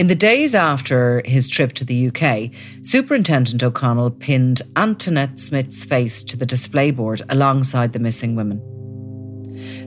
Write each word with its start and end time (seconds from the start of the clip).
In 0.00 0.06
the 0.06 0.14
days 0.14 0.54
after 0.54 1.20
his 1.26 1.46
trip 1.46 1.74
to 1.74 1.84
the 1.84 2.08
UK, 2.08 2.50
Superintendent 2.82 3.62
O'Connell 3.62 4.10
pinned 4.10 4.62
Antoinette 4.74 5.38
Smith's 5.38 5.84
face 5.84 6.24
to 6.24 6.38
the 6.38 6.46
display 6.46 6.90
board 6.90 7.20
alongside 7.28 7.92
the 7.92 7.98
missing 7.98 8.34
women. 8.34 8.62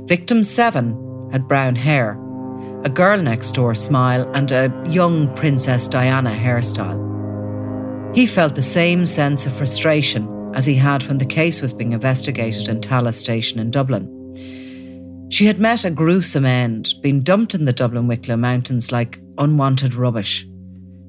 Victim 0.06 0.44
7 0.44 1.30
had 1.32 1.48
brown 1.48 1.76
hair, 1.76 2.12
a 2.84 2.90
girl 2.90 3.20
next 3.24 3.56
door 3.56 3.74
smile, 3.74 4.32
and 4.36 4.52
a 4.52 4.72
young 4.88 5.36
Princess 5.36 5.88
Diana 5.88 6.30
hairstyle. 6.30 8.16
He 8.16 8.28
felt 8.28 8.54
the 8.54 8.62
same 8.62 9.08
sense 9.08 9.48
of 9.48 9.58
frustration 9.58 10.52
as 10.54 10.68
he 10.68 10.76
had 10.76 11.02
when 11.08 11.18
the 11.18 11.26
case 11.26 11.60
was 11.60 11.74
being 11.74 11.94
investigated 11.94 12.70
in 12.70 12.82
Tallaght 12.82 13.16
Station 13.16 13.60
in 13.60 13.72
Dublin. 13.72 14.08
She 15.32 15.48
had 15.48 15.58
met 15.58 15.86
a 15.86 15.90
gruesome 15.90 16.46
end, 16.46 16.94
been 17.02 17.24
dumped 17.24 17.56
in 17.56 17.66
the 17.66 17.74
Dublin 17.74 18.08
Wicklow 18.08 18.38
Mountains 18.38 18.92
like 18.92 19.18
unwanted 19.38 19.94
rubbish. 19.94 20.48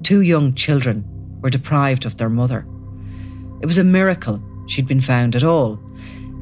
Two 0.03 0.21
young 0.21 0.55
children 0.55 1.05
were 1.41 1.51
deprived 1.51 2.05
of 2.05 2.17
their 2.17 2.29
mother. 2.29 2.67
It 3.61 3.67
was 3.67 3.79
a 3.79 3.85
miracle 3.85 4.43
she'd 4.67 4.87
been 4.87 5.01
found 5.01 5.37
at 5.37 5.45
all. 5.45 5.79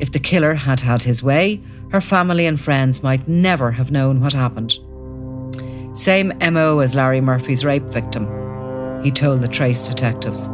If 0.01 0.12
the 0.12 0.19
killer 0.19 0.55
had 0.55 0.80
had 0.80 1.03
his 1.03 1.23
way, 1.23 1.61
her 1.91 2.01
family 2.01 2.47
and 2.47 2.61
friends 2.61 3.03
might 3.03 3.29
never 3.29 3.70
have 3.70 3.92
known 3.92 4.20
what 4.20 4.33
happened. 4.33 4.79
Same 5.97 6.33
MO 6.51 6.79
as 6.79 6.95
Larry 6.95 7.20
Murphy's 7.20 7.65
rape 7.65 7.84
victim, 7.84 8.27
he 9.03 9.11
told 9.11 9.42
the 9.42 9.48
Trace 9.48 9.89
detectives. 9.89 10.48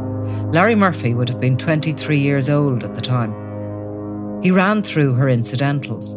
Larry 0.51 0.75
Murphy 0.75 1.13
would 1.13 1.29
have 1.29 1.39
been 1.39 1.57
23 1.57 2.17
years 2.17 2.49
old 2.49 2.83
at 2.83 2.95
the 2.95 3.01
time. 3.01 3.31
He 4.41 4.51
ran 4.51 4.83
through 4.83 5.13
her 5.13 5.29
incidentals. 5.29 6.15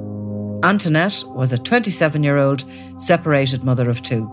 Antoinette 0.64 1.24
was 1.28 1.52
a 1.52 1.58
27 1.58 2.22
year 2.22 2.36
old 2.36 2.64
separated 2.96 3.64
mother 3.64 3.90
of 3.90 4.02
two. 4.02 4.30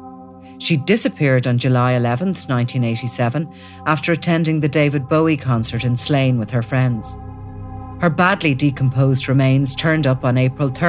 She 0.60 0.78
disappeared 0.78 1.48
on 1.48 1.58
July 1.58 1.94
11, 1.94 2.28
1987, 2.28 3.52
after 3.86 4.12
attending 4.12 4.60
the 4.60 4.70
David 4.70 5.08
Bowie 5.08 5.38
concert 5.38 5.86
in 5.86 5.96
Slane 5.96 6.38
with 6.38 6.52
her 6.52 6.62
friends. 6.62 7.18
Her 8.02 8.10
badly 8.10 8.54
decomposed 8.54 9.28
remains 9.28 9.74
turned 9.74 10.06
up 10.06 10.24
on 10.24 10.38
April 10.38 10.70
3, 10.70 10.88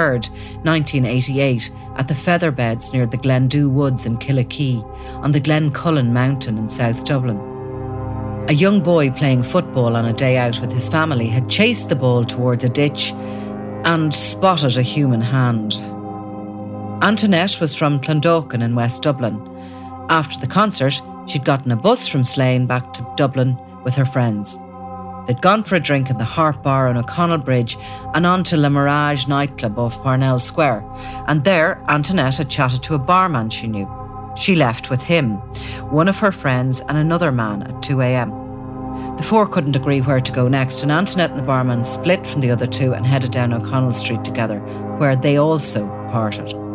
1988, 0.62 1.70
at 1.97 2.09
the 2.09 2.14
Featherbeds 2.14 2.92
near 2.92 3.06
the 3.06 3.17
Glendhu 3.17 3.69
Woods 3.69 4.06
in 4.06 4.19
Killikee, 4.19 4.84
on 5.22 5.33
the 5.33 5.41
Glencullen 5.41 6.12
Mountain 6.12 6.59
in 6.59 6.69
South 6.69 7.05
Dublin. 7.05 7.39
A 8.48 8.53
young 8.53 8.81
boy 8.81 9.11
playing 9.11 9.44
football 9.44 9.97
on 9.97 10.05
a 10.05 10.12
day 10.12 10.37
out 10.37 10.61
with 10.61 10.72
his 10.72 10.89
family 10.89 11.27
had 11.27 11.48
chased 11.48 11.89
the 11.89 11.97
ball 11.97 12.25
towards 12.25 12.64
a 12.64 12.69
ditch 12.69 13.12
and 13.84 14.12
spotted 14.12 14.77
a 14.77 14.83
human 14.83 15.20
hand. 15.20 15.75
Antoinette 17.03 17.61
was 17.61 17.75
from 17.75 18.00
Clondalkin 18.00 18.62
in 18.62 18.75
West 18.75 19.03
Dublin. 19.03 19.47
After 20.11 20.41
the 20.41 20.48
concert, 20.48 21.00
she'd 21.27 21.44
gotten 21.44 21.70
a 21.70 21.77
bus 21.77 22.08
from 22.08 22.25
Slane 22.25 22.66
back 22.66 22.92
to 22.94 23.14
Dublin 23.16 23.56
with 23.84 23.94
her 23.94 24.05
friends. 24.05 24.58
They'd 25.27 25.41
gone 25.41 25.62
for 25.62 25.77
a 25.77 25.80
drink 25.80 26.11
in 26.11 26.19
the 26.19 26.25
Harp 26.25 26.64
Bar 26.64 26.89
on 26.89 26.97
O'Connell 26.97 27.39
Bridge 27.39 27.77
and 28.14 28.27
on 28.27 28.42
to 28.44 28.56
Le 28.56 28.69
Mirage 28.69 29.28
nightclub 29.28 29.78
off 29.78 30.03
Parnell 30.03 30.41
Square. 30.41 30.84
And 31.28 31.44
there, 31.44 31.81
Antoinette 31.88 32.38
had 32.38 32.50
chatted 32.50 32.83
to 32.83 32.94
a 32.94 32.98
barman 32.98 33.50
she 33.50 33.69
knew. 33.69 33.88
She 34.36 34.56
left 34.56 34.91
with 34.91 35.00
him, 35.00 35.34
one 35.91 36.08
of 36.08 36.19
her 36.19 36.33
friends, 36.33 36.81
and 36.88 36.98
another 36.98 37.31
man 37.31 37.62
at 37.62 37.81
2 37.81 38.00
a.m. 38.00 38.31
The 39.16 39.22
four 39.22 39.47
couldn't 39.47 39.77
agree 39.77 40.00
where 40.00 40.20
to 40.20 40.33
go 40.33 40.48
next, 40.48 40.83
and 40.83 40.91
Antoinette 40.91 41.31
and 41.31 41.38
the 41.38 41.44
barman 41.44 41.84
split 41.84 42.27
from 42.27 42.41
the 42.41 42.50
other 42.50 42.66
two 42.66 42.94
and 42.94 43.06
headed 43.06 43.31
down 43.31 43.53
O'Connell 43.53 43.92
Street 43.92 44.25
together, 44.25 44.58
where 44.98 45.14
they 45.14 45.36
also 45.36 45.86
parted. 46.11 46.69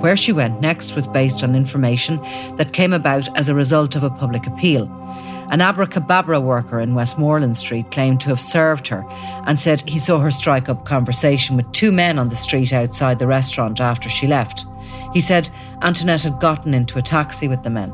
Where 0.00 0.16
she 0.16 0.32
went 0.32 0.60
next 0.60 0.94
was 0.94 1.06
based 1.06 1.42
on 1.42 1.54
information 1.54 2.16
that 2.56 2.72
came 2.72 2.92
about 2.92 3.28
as 3.36 3.48
a 3.48 3.54
result 3.54 3.96
of 3.96 4.02
a 4.02 4.10
public 4.10 4.46
appeal. 4.46 4.84
An 5.50 5.60
abrakebabra 5.60 6.42
worker 6.42 6.78
in 6.78 6.94
Westmoreland 6.94 7.56
Street 7.56 7.90
claimed 7.90 8.20
to 8.20 8.28
have 8.28 8.40
served 8.40 8.86
her 8.88 9.04
and 9.46 9.58
said 9.58 9.80
he 9.88 9.98
saw 9.98 10.18
her 10.18 10.30
strike 10.30 10.68
up 10.68 10.84
conversation 10.84 11.56
with 11.56 11.70
two 11.72 11.90
men 11.90 12.18
on 12.18 12.28
the 12.28 12.36
street 12.36 12.72
outside 12.72 13.18
the 13.18 13.26
restaurant 13.26 13.80
after 13.80 14.08
she 14.08 14.26
left. 14.26 14.66
He 15.14 15.20
said 15.20 15.48
Antoinette 15.82 16.22
had 16.22 16.38
gotten 16.38 16.74
into 16.74 16.98
a 16.98 17.02
taxi 17.02 17.48
with 17.48 17.62
the 17.62 17.70
men. 17.70 17.92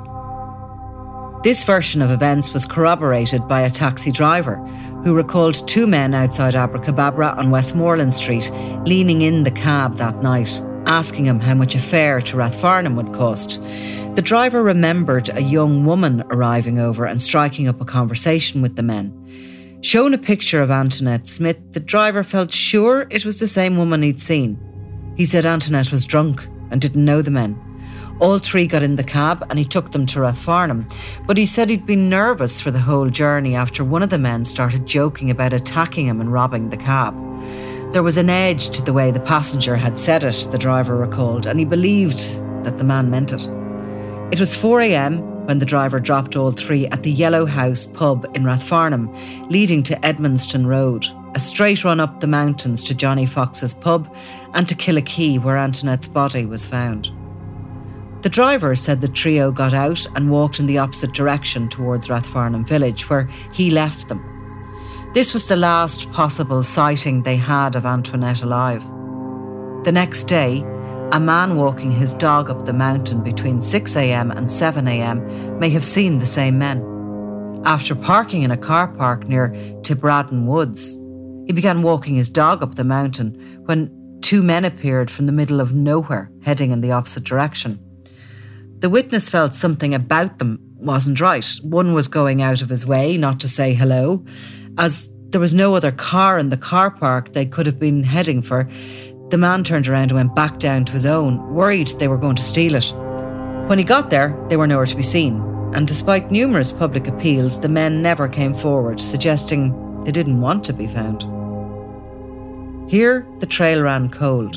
This 1.44 1.62
version 1.62 2.02
of 2.02 2.10
events 2.10 2.52
was 2.52 2.64
corroborated 2.64 3.46
by 3.46 3.60
a 3.60 3.70
taxi 3.70 4.10
driver 4.10 4.56
who 5.04 5.14
recalled 5.14 5.68
two 5.68 5.86
men 5.86 6.14
outside 6.14 6.54
Abrakebabra 6.54 7.36
on 7.36 7.50
Westmoreland 7.50 8.14
Street 8.14 8.50
leaning 8.84 9.22
in 9.22 9.44
the 9.44 9.50
cab 9.50 9.96
that 9.96 10.22
night, 10.22 10.62
asking 10.86 11.26
him 11.26 11.40
how 11.40 11.54
much 11.54 11.74
a 11.74 11.78
fare 11.78 12.20
to 12.20 12.36
Rathfarnham 12.36 12.96
would 12.96 13.12
cost. 13.12 13.62
The 14.14 14.22
driver 14.22 14.62
remembered 14.62 15.28
a 15.30 15.42
young 15.42 15.84
woman 15.84 16.22
arriving 16.30 16.78
over 16.78 17.04
and 17.04 17.20
striking 17.20 17.68
up 17.68 17.80
a 17.80 17.84
conversation 17.84 18.62
with 18.62 18.76
the 18.76 18.82
men. 18.82 19.12
Shown 19.80 20.14
a 20.14 20.18
picture 20.18 20.62
of 20.62 20.70
Antoinette 20.70 21.26
Smith, 21.26 21.58
the 21.72 21.80
driver 21.80 22.22
felt 22.22 22.52
sure 22.52 23.06
it 23.10 23.24
was 23.24 23.40
the 23.40 23.46
same 23.46 23.76
woman 23.76 24.02
he'd 24.02 24.20
seen. 24.20 24.58
He 25.16 25.24
said 25.24 25.44
Antoinette 25.44 25.92
was 25.92 26.04
drunk 26.04 26.46
and 26.70 26.80
didn't 26.80 27.04
know 27.04 27.22
the 27.22 27.30
men. 27.30 27.60
All 28.20 28.38
three 28.38 28.66
got 28.66 28.82
in 28.82 28.94
the 28.94 29.04
cab 29.04 29.44
and 29.50 29.58
he 29.58 29.64
took 29.64 29.90
them 29.90 30.06
to 30.06 30.20
Rathfarnham, 30.20 30.90
but 31.26 31.36
he 31.36 31.46
said 31.46 31.68
he'd 31.68 31.84
been 31.84 32.08
nervous 32.08 32.60
for 32.60 32.70
the 32.70 32.78
whole 32.78 33.10
journey 33.10 33.56
after 33.56 33.84
one 33.84 34.02
of 34.02 34.10
the 34.10 34.18
men 34.18 34.44
started 34.44 34.86
joking 34.86 35.30
about 35.30 35.52
attacking 35.52 36.06
him 36.06 36.20
and 36.20 36.32
robbing 36.32 36.70
the 36.70 36.76
cab. 36.76 37.14
There 37.94 38.02
was 38.02 38.16
an 38.16 38.28
edge 38.28 38.70
to 38.70 38.82
the 38.82 38.92
way 38.92 39.12
the 39.12 39.20
passenger 39.20 39.76
had 39.76 39.96
said 39.96 40.24
it, 40.24 40.48
the 40.50 40.58
driver 40.58 40.96
recalled, 40.96 41.46
and 41.46 41.60
he 41.60 41.64
believed 41.64 42.18
that 42.64 42.76
the 42.76 42.82
man 42.82 43.08
meant 43.08 43.30
it. 43.30 43.42
It 44.32 44.40
was 44.40 44.52
4am 44.52 45.46
when 45.46 45.58
the 45.58 45.64
driver 45.64 46.00
dropped 46.00 46.34
all 46.34 46.50
three 46.50 46.88
at 46.88 47.04
the 47.04 47.12
Yellow 47.12 47.46
House 47.46 47.86
pub 47.86 48.28
in 48.34 48.42
Rathfarnham, 48.42 49.14
leading 49.48 49.84
to 49.84 49.94
Edmondstown 50.00 50.66
Road, 50.66 51.06
a 51.36 51.38
straight 51.38 51.84
run 51.84 52.00
up 52.00 52.18
the 52.18 52.26
mountains 52.26 52.82
to 52.82 52.96
Johnny 52.96 53.26
Fox's 53.26 53.74
pub 53.74 54.12
and 54.54 54.66
to 54.66 54.74
Killikee, 54.74 55.40
where 55.40 55.56
Antoinette's 55.56 56.08
body 56.08 56.46
was 56.46 56.66
found. 56.66 57.12
The 58.22 58.28
driver 58.28 58.74
said 58.74 59.02
the 59.02 59.06
trio 59.06 59.52
got 59.52 59.72
out 59.72 60.04
and 60.16 60.32
walked 60.32 60.58
in 60.58 60.66
the 60.66 60.78
opposite 60.78 61.12
direction 61.12 61.68
towards 61.68 62.08
Rathfarnham 62.08 62.66
village, 62.66 63.08
where 63.08 63.28
he 63.52 63.70
left 63.70 64.08
them. 64.08 64.33
This 65.14 65.32
was 65.32 65.46
the 65.46 65.54
last 65.54 66.10
possible 66.10 66.64
sighting 66.64 67.22
they 67.22 67.36
had 67.36 67.76
of 67.76 67.86
Antoinette 67.86 68.42
alive. 68.42 68.82
The 69.84 69.92
next 69.92 70.24
day, 70.24 70.64
a 71.12 71.20
man 71.20 71.56
walking 71.56 71.92
his 71.92 72.14
dog 72.14 72.50
up 72.50 72.64
the 72.64 72.72
mountain 72.72 73.22
between 73.22 73.60
6am 73.60 74.36
and 74.36 74.48
7am 74.48 75.60
may 75.60 75.68
have 75.68 75.84
seen 75.84 76.18
the 76.18 76.26
same 76.26 76.58
men. 76.58 76.82
After 77.64 77.94
parking 77.94 78.42
in 78.42 78.50
a 78.50 78.56
car 78.56 78.88
park 78.88 79.28
near 79.28 79.50
Tibradden 79.82 80.46
Woods, 80.46 80.96
he 81.46 81.52
began 81.52 81.82
walking 81.82 82.16
his 82.16 82.28
dog 82.28 82.64
up 82.64 82.74
the 82.74 82.82
mountain 82.82 83.62
when 83.66 84.18
two 84.20 84.42
men 84.42 84.64
appeared 84.64 85.12
from 85.12 85.26
the 85.26 85.32
middle 85.32 85.60
of 85.60 85.72
nowhere, 85.72 86.28
heading 86.42 86.72
in 86.72 86.80
the 86.80 86.90
opposite 86.90 87.22
direction. 87.22 87.78
The 88.80 88.90
witness 88.90 89.30
felt 89.30 89.54
something 89.54 89.94
about 89.94 90.40
them 90.40 90.58
wasn't 90.74 91.20
right. 91.20 91.48
One 91.62 91.94
was 91.94 92.08
going 92.08 92.42
out 92.42 92.62
of 92.62 92.68
his 92.68 92.84
way 92.84 93.16
not 93.16 93.38
to 93.40 93.48
say 93.48 93.74
hello, 93.74 94.24
as 94.78 95.10
there 95.30 95.40
was 95.40 95.54
no 95.54 95.74
other 95.74 95.92
car 95.92 96.38
in 96.38 96.50
the 96.50 96.56
car 96.56 96.90
park 96.90 97.32
they 97.32 97.46
could 97.46 97.66
have 97.66 97.78
been 97.78 98.02
heading 98.02 98.42
for. 98.42 98.68
The 99.30 99.36
man 99.36 99.64
turned 99.64 99.88
around 99.88 100.10
and 100.10 100.12
went 100.12 100.34
back 100.34 100.58
down 100.58 100.84
to 100.84 100.92
his 100.92 101.06
own, 101.06 101.52
worried 101.52 101.88
they 101.88 102.08
were 102.08 102.18
going 102.18 102.36
to 102.36 102.42
steal 102.42 102.74
it. 102.74 102.92
When 103.68 103.78
he 103.78 103.84
got 103.84 104.10
there, 104.10 104.36
they 104.48 104.56
were 104.56 104.66
nowhere 104.66 104.86
to 104.86 104.96
be 104.96 105.02
seen, 105.02 105.40
and 105.74 105.88
despite 105.88 106.30
numerous 106.30 106.70
public 106.70 107.08
appeals, 107.08 107.58
the 107.58 107.68
men 107.68 108.02
never 108.02 108.28
came 108.28 108.54
forward, 108.54 109.00
suggesting 109.00 110.02
they 110.04 110.12
didn't 110.12 110.40
want 110.40 110.64
to 110.64 110.72
be 110.72 110.86
found. 110.86 111.22
Here, 112.90 113.26
the 113.38 113.46
trail 113.46 113.82
ran 113.82 114.10
cold. 114.10 114.56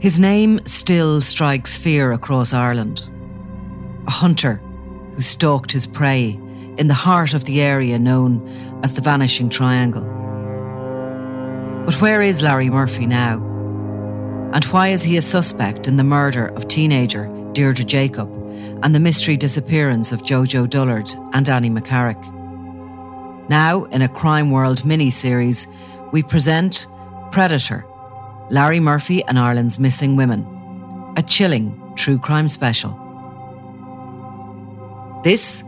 His 0.00 0.20
name 0.20 0.64
still 0.64 1.20
strikes 1.20 1.76
fear 1.76 2.12
across 2.12 2.52
Ireland. 2.52 3.02
A 4.06 4.10
hunter 4.12 4.60
who 5.14 5.20
stalked 5.20 5.72
his 5.72 5.88
prey 5.88 6.38
in 6.76 6.86
the 6.86 6.94
heart 6.94 7.34
of 7.34 7.44
the 7.44 7.60
area 7.60 7.98
known 7.98 8.48
as 8.84 8.94
the 8.94 9.00
Vanishing 9.00 9.48
Triangle. 9.48 10.04
But 11.84 12.00
where 12.00 12.22
is 12.22 12.42
Larry 12.42 12.70
Murphy 12.70 13.06
now? 13.06 13.42
And 14.54 14.64
why 14.66 14.88
is 14.88 15.02
he 15.02 15.16
a 15.16 15.22
suspect 15.22 15.88
in 15.88 15.96
the 15.96 16.04
murder 16.04 16.46
of 16.46 16.68
teenager 16.68 17.26
Deirdre 17.52 17.84
Jacob 17.84 18.32
and 18.84 18.94
the 18.94 19.00
mystery 19.00 19.36
disappearance 19.36 20.12
of 20.12 20.22
Jojo 20.22 20.70
Dullard 20.70 21.12
and 21.32 21.48
Annie 21.48 21.70
McCarrick? 21.70 22.22
Now, 23.48 23.84
in 23.86 24.02
a 24.02 24.08
Crime 24.08 24.52
World 24.52 24.84
mini 24.84 25.10
series, 25.10 25.66
we 26.12 26.22
present 26.22 26.86
Predator 27.32 27.84
Larry 28.50 28.80
Murphy 28.80 29.22
and 29.24 29.38
Ireland's 29.38 29.78
Missing 29.78 30.16
Women, 30.16 30.46
a 31.16 31.22
chilling 31.22 31.78
true 31.96 32.18
crime 32.18 32.48
special. 32.48 32.90
This 35.22 35.62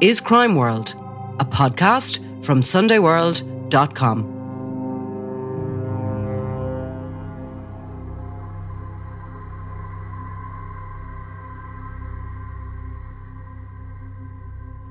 is 0.00 0.20
Crime 0.20 0.54
World, 0.54 0.94
a 1.40 1.44
podcast 1.44 2.18
from 2.44 2.60
SundayWorld.com. 2.60 4.37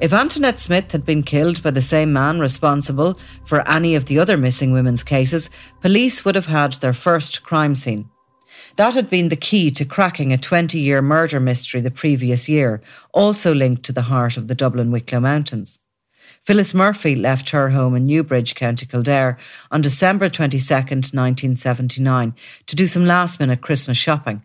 If 0.07 0.13
Antoinette 0.13 0.61
Smith 0.61 0.93
had 0.93 1.05
been 1.05 1.21
killed 1.21 1.61
by 1.61 1.71
the 1.71 1.81
same 1.81 2.13
man 2.13 2.39
responsible 2.39 3.19
for 3.43 3.67
any 3.67 3.93
of 3.93 4.05
the 4.05 4.19
other 4.19 4.37
missing 4.37 4.71
women's 4.71 5.03
cases, 5.03 5.49
police 5.81 6.23
would 6.23 6.35
have 6.35 6.45
had 6.45 6.71
their 6.75 6.93
first 6.93 7.43
crime 7.43 7.75
scene. 7.75 8.09
That 8.77 8.93
had 8.93 9.09
been 9.09 9.27
the 9.27 9.35
key 9.35 9.69
to 9.71 9.83
cracking 9.83 10.31
a 10.31 10.37
20 10.37 10.79
year 10.79 11.01
murder 11.01 11.41
mystery 11.41 11.81
the 11.81 11.91
previous 11.91 12.47
year, 12.47 12.81
also 13.11 13.53
linked 13.53 13.83
to 13.83 13.91
the 13.91 14.03
heart 14.03 14.37
of 14.37 14.47
the 14.47 14.55
Dublin 14.55 14.91
Wicklow 14.91 15.19
Mountains. 15.19 15.79
Phyllis 16.45 16.73
Murphy 16.73 17.13
left 17.13 17.49
her 17.49 17.71
home 17.71 17.93
in 17.93 18.05
Newbridge, 18.05 18.55
County 18.55 18.85
Kildare, 18.85 19.37
on 19.71 19.81
December 19.81 20.29
22, 20.29 20.73
1979, 20.73 22.33
to 22.65 22.75
do 22.77 22.87
some 22.87 23.05
last 23.05 23.41
minute 23.41 23.59
Christmas 23.59 23.97
shopping. 23.97 24.41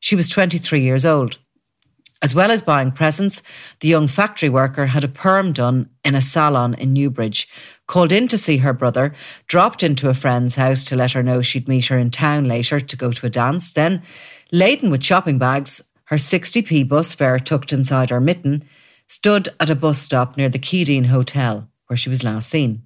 She 0.00 0.16
was 0.16 0.28
23 0.28 0.80
years 0.80 1.06
old. 1.06 1.38
As 2.22 2.34
well 2.34 2.50
as 2.50 2.62
buying 2.62 2.92
presents, 2.92 3.42
the 3.80 3.88
young 3.88 4.06
factory 4.06 4.48
worker 4.48 4.86
had 4.86 5.04
a 5.04 5.08
perm 5.08 5.52
done 5.52 5.90
in 6.04 6.14
a 6.14 6.20
salon 6.20 6.74
in 6.74 6.94
Newbridge, 6.94 7.46
called 7.86 8.10
in 8.10 8.26
to 8.28 8.38
see 8.38 8.58
her 8.58 8.72
brother, 8.72 9.12
dropped 9.48 9.82
into 9.82 10.08
a 10.08 10.14
friend's 10.14 10.54
house 10.54 10.84
to 10.86 10.96
let 10.96 11.12
her 11.12 11.22
know 11.22 11.42
she'd 11.42 11.68
meet 11.68 11.86
her 11.86 11.98
in 11.98 12.10
town 12.10 12.46
later 12.48 12.80
to 12.80 12.96
go 12.96 13.12
to 13.12 13.26
a 13.26 13.30
dance, 13.30 13.72
then, 13.72 14.02
laden 14.50 14.90
with 14.90 15.04
shopping 15.04 15.38
bags, 15.38 15.82
her 16.04 16.16
60p 16.16 16.88
bus 16.88 17.12
fare 17.12 17.38
tucked 17.38 17.72
inside 17.72 18.10
her 18.10 18.20
mitten, 18.20 18.64
stood 19.08 19.48
at 19.60 19.70
a 19.70 19.74
bus 19.74 19.98
stop 19.98 20.36
near 20.36 20.48
the 20.48 20.58
Keadeen 20.58 21.06
Hotel, 21.06 21.68
where 21.86 21.96
she 21.96 22.08
was 22.08 22.24
last 22.24 22.48
seen. 22.48 22.82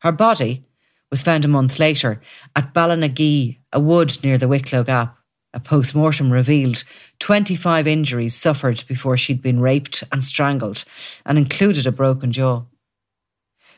Her 0.00 0.12
body 0.12 0.64
was 1.10 1.22
found 1.22 1.44
a 1.44 1.48
month 1.48 1.78
later 1.78 2.20
at 2.56 2.72
Ballynagee, 2.72 3.58
a 3.72 3.78
wood 3.78 4.16
near 4.24 4.38
the 4.38 4.48
Wicklow 4.48 4.82
Gap. 4.82 5.18
A 5.54 5.60
post 5.60 5.94
mortem 5.94 6.32
revealed 6.32 6.84
25 7.18 7.86
injuries 7.86 8.34
suffered 8.34 8.84
before 8.88 9.16
she'd 9.16 9.42
been 9.42 9.60
raped 9.60 10.02
and 10.10 10.24
strangled, 10.24 10.84
and 11.26 11.36
included 11.36 11.86
a 11.86 11.92
broken 11.92 12.32
jaw. 12.32 12.62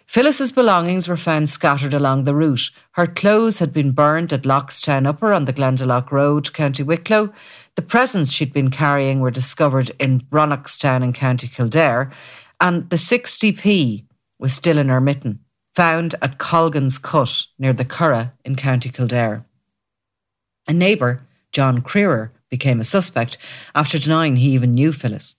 Phyllis's 0.06 0.52
belongings 0.52 1.08
were 1.08 1.16
found 1.16 1.48
scattered 1.48 1.94
along 1.94 2.24
the 2.24 2.34
route. 2.34 2.70
Her 2.92 3.06
clothes 3.06 3.58
had 3.58 3.72
been 3.72 3.90
burned 3.90 4.32
at 4.32 4.42
Lockstown 4.42 5.06
Upper 5.06 5.32
on 5.32 5.46
the 5.46 5.52
Glendalough 5.52 6.10
Road, 6.10 6.52
County 6.52 6.82
Wicklow. 6.82 7.32
The 7.74 7.82
presents 7.82 8.30
she'd 8.30 8.52
been 8.52 8.70
carrying 8.70 9.20
were 9.20 9.30
discovered 9.30 9.90
in 9.98 10.20
Brannockstown 10.20 11.02
in 11.02 11.12
County 11.12 11.48
Kildare, 11.48 12.10
and 12.60 12.88
the 12.90 12.96
60p 12.96 14.04
was 14.38 14.52
still 14.52 14.78
in 14.78 14.88
her 14.88 15.00
mitten, 15.00 15.40
found 15.74 16.14
at 16.22 16.38
Colgan's 16.38 16.98
Cut 16.98 17.46
near 17.58 17.72
the 17.72 17.84
Curragh 17.84 18.30
in 18.44 18.54
County 18.56 18.90
Kildare. 18.90 19.44
A 20.68 20.72
neighbour 20.72 21.26
John 21.54 21.80
Crerar, 21.80 22.32
became 22.50 22.80
a 22.80 22.84
suspect 22.84 23.38
after 23.74 23.98
denying 23.98 24.36
he 24.36 24.50
even 24.50 24.74
knew 24.74 24.92
Phyllis. 24.92 25.36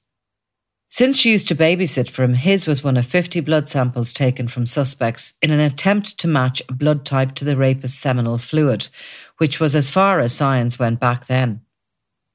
Since 0.89 1.17
she 1.17 1.31
used 1.31 1.47
to 1.49 1.55
babysit 1.55 2.09
for 2.09 2.23
him, 2.23 2.35
his 2.35 2.67
was 2.67 2.83
one 2.83 2.97
of 2.97 3.05
50 3.05 3.41
blood 3.41 3.67
samples 3.67 4.13
taken 4.13 4.47
from 4.47 4.65
suspects 4.65 5.33
in 5.41 5.51
an 5.51 5.59
attempt 5.59 6.17
to 6.19 6.27
match 6.27 6.61
a 6.67 6.73
blood 6.73 7.05
type 7.05 7.33
to 7.35 7.45
the 7.45 7.57
rapist's 7.57 7.99
seminal 7.99 8.37
fluid, 8.37 8.87
which 9.37 9.59
was 9.59 9.75
as 9.75 9.89
far 9.89 10.19
as 10.19 10.33
science 10.33 10.79
went 10.79 10.99
back 10.99 11.27
then. 11.27 11.61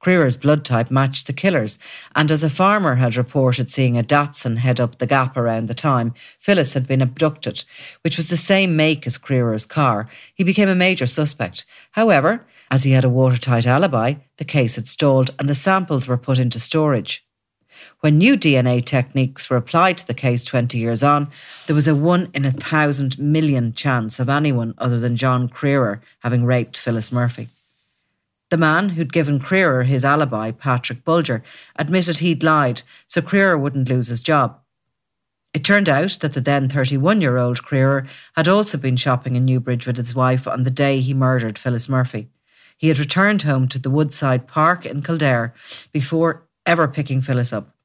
Crerar's 0.03 0.37
blood 0.37 0.65
type 0.65 0.89
matched 0.89 1.27
the 1.27 1.33
killer's, 1.33 1.77
and 2.15 2.31
as 2.31 2.43
a 2.43 2.49
farmer 2.49 2.95
had 2.95 3.15
reported 3.15 3.69
seeing 3.69 3.97
a 3.97 4.03
Datsun 4.03 4.57
head 4.57 4.79
up 4.79 4.97
the 4.97 5.05
gap 5.05 5.37
around 5.37 5.67
the 5.67 5.75
time 5.75 6.13
Phyllis 6.39 6.73
had 6.73 6.87
been 6.87 7.03
abducted, 7.03 7.63
which 8.01 8.17
was 8.17 8.29
the 8.29 8.37
same 8.37 8.75
make 8.75 9.05
as 9.05 9.19
Crerar's 9.19 9.67
car, 9.67 10.07
he 10.33 10.43
became 10.43 10.69
a 10.69 10.75
major 10.75 11.05
suspect. 11.05 11.65
However, 11.91 12.45
as 12.71 12.83
he 12.83 12.91
had 12.91 13.03
a 13.03 13.09
watertight 13.09 13.67
alibi, 13.67 14.13
the 14.37 14.45
case 14.45 14.77
had 14.77 14.87
stalled 14.87 15.29
and 15.37 15.49
the 15.49 15.53
samples 15.53 16.07
were 16.07 16.17
put 16.17 16.39
into 16.39 16.57
storage. 16.57 17.25
When 17.99 18.17
new 18.17 18.37
DNA 18.37 18.83
techniques 18.83 19.49
were 19.49 19.57
applied 19.57 19.97
to 19.97 20.07
the 20.07 20.13
case 20.13 20.45
20 20.45 20.77
years 20.77 21.03
on, 21.03 21.29
there 21.67 21.75
was 21.75 21.87
a 21.87 21.95
one 21.95 22.29
in 22.33 22.45
a 22.45 22.51
thousand 22.51 23.19
million 23.19 23.73
chance 23.73 24.19
of 24.19 24.29
anyone 24.29 24.73
other 24.77 24.99
than 24.99 25.17
John 25.17 25.49
Crerar 25.49 25.99
having 26.19 26.45
raped 26.45 26.77
Phyllis 26.77 27.11
Murphy. 27.11 27.49
The 28.49 28.57
man 28.57 28.89
who'd 28.89 29.13
given 29.13 29.39
Crerar 29.39 29.85
his 29.85 30.05
alibi, 30.05 30.51
Patrick 30.51 31.03
Bulger, 31.03 31.43
admitted 31.75 32.19
he'd 32.19 32.43
lied 32.43 32.83
so 33.05 33.21
Crerar 33.21 33.59
wouldn't 33.59 33.89
lose 33.89 34.07
his 34.07 34.21
job. 34.21 34.59
It 35.53 35.65
turned 35.65 35.89
out 35.89 36.19
that 36.21 36.33
the 36.33 36.41
then 36.41 36.69
31 36.69 37.19
year 37.19 37.37
old 37.37 37.63
Crerar 37.63 38.07
had 38.35 38.47
also 38.47 38.77
been 38.77 38.95
shopping 38.95 39.35
in 39.35 39.43
Newbridge 39.43 39.85
with 39.85 39.97
his 39.97 40.15
wife 40.15 40.47
on 40.47 40.63
the 40.63 40.71
day 40.71 41.01
he 41.01 41.13
murdered 41.13 41.59
Phyllis 41.59 41.89
Murphy. 41.89 42.29
He 42.81 42.87
had 42.87 42.97
returned 42.97 43.43
home 43.43 43.67
to 43.67 43.77
the 43.77 43.91
Woodside 43.91 44.47
Park 44.47 44.87
in 44.87 45.03
Kildare 45.03 45.53
before 45.91 46.47
ever 46.65 46.87
picking 46.87 47.21
Phyllis 47.21 47.53
up. 47.53 47.75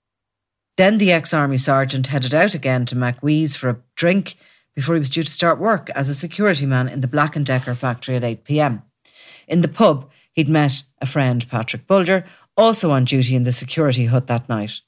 Then 0.79 0.97
the 0.97 1.13
ex 1.13 1.35
army 1.35 1.59
sergeant 1.59 2.07
headed 2.07 2.35
out 2.35 2.55
again 2.55 2.87
to 2.87 2.97
McWee's 2.97 3.57
for 3.57 3.69
a 3.69 3.77
drink 3.95 4.37
before 4.75 4.95
he 4.95 4.99
was 4.99 5.11
due 5.11 5.23
to 5.23 5.31
start 5.31 5.59
work 5.59 5.91
as 5.91 6.09
a 6.09 6.15
security 6.15 6.65
man 6.65 6.89
in 6.89 7.03
the 7.03 7.09
Black 7.09 7.37
and 7.37 7.45
Decker 7.45 7.75
factory 7.75 8.17
at 8.17 8.25
8 8.25 8.45
pm. 8.45 8.83
In 9.47 9.61
the 9.61 9.69
pub, 9.69 10.09
he'd 10.33 10.49
met 10.49 10.83
a 11.03 11.05
friend, 11.07 11.47
Patrick 11.51 11.87
Bulger, 11.87 12.25
also 12.57 12.91
on 12.91 13.05
duty 13.05 13.37
in 13.37 13.43
the 13.43 13.53
security 13.53 14.07
hut 14.07 14.29
that 14.29 14.49
night. 14.49 14.81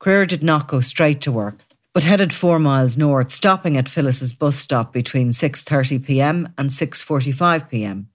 Crerar 0.00 0.26
did 0.26 0.42
not 0.42 0.68
go 0.68 0.80
straight 0.80 1.20
to 1.20 1.30
work, 1.30 1.66
but 1.92 2.02
headed 2.02 2.32
4 2.32 2.58
miles 2.58 2.96
north, 2.96 3.30
stopping 3.30 3.76
at 3.76 3.90
Phyllis's 3.90 4.32
bus 4.32 4.56
stop 4.56 4.90
between 4.90 5.32
6:30 5.32 6.02
p.m. 6.02 6.48
and 6.56 6.70
6:45 6.70 7.68
p.m. 7.68 8.08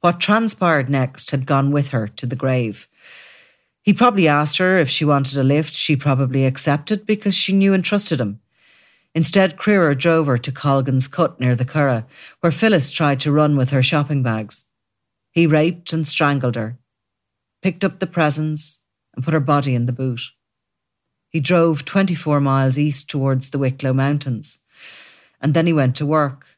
What 0.00 0.20
transpired 0.20 0.88
next 0.88 1.32
had 1.32 1.46
gone 1.46 1.72
with 1.72 1.88
her 1.88 2.06
to 2.06 2.26
the 2.26 2.36
grave. 2.36 2.88
He 3.82 3.92
probably 3.92 4.28
asked 4.28 4.58
her 4.58 4.76
if 4.76 4.88
she 4.88 5.04
wanted 5.04 5.38
a 5.38 5.42
lift. 5.42 5.74
She 5.74 5.96
probably 5.96 6.44
accepted 6.44 7.06
because 7.06 7.34
she 7.34 7.52
knew 7.52 7.72
and 7.72 7.84
trusted 7.84 8.20
him. 8.20 8.40
Instead, 9.14 9.56
Crerar 9.56 9.96
drove 9.96 10.26
her 10.26 10.38
to 10.38 10.52
Colgan's 10.52 11.08
Cut 11.08 11.40
near 11.40 11.56
the 11.56 11.64
Curragh, 11.64 12.04
where 12.40 12.52
Phyllis 12.52 12.92
tried 12.92 13.18
to 13.20 13.32
run 13.32 13.56
with 13.56 13.70
her 13.70 13.82
shopping 13.82 14.22
bags. 14.22 14.66
He 15.32 15.46
raped 15.46 15.92
and 15.92 16.06
strangled 16.06 16.54
her, 16.54 16.78
picked 17.62 17.84
up 17.84 17.98
the 17.98 18.06
presents, 18.06 18.80
and 19.14 19.24
put 19.24 19.34
her 19.34 19.40
body 19.40 19.74
in 19.74 19.86
the 19.86 19.92
boot. 19.92 20.20
He 21.30 21.40
drove 21.40 21.84
24 21.84 22.40
miles 22.40 22.78
east 22.78 23.10
towards 23.10 23.50
the 23.50 23.58
Wicklow 23.58 23.92
Mountains, 23.92 24.58
and 25.40 25.54
then 25.54 25.66
he 25.66 25.72
went 25.72 25.96
to 25.96 26.06
work 26.06 26.57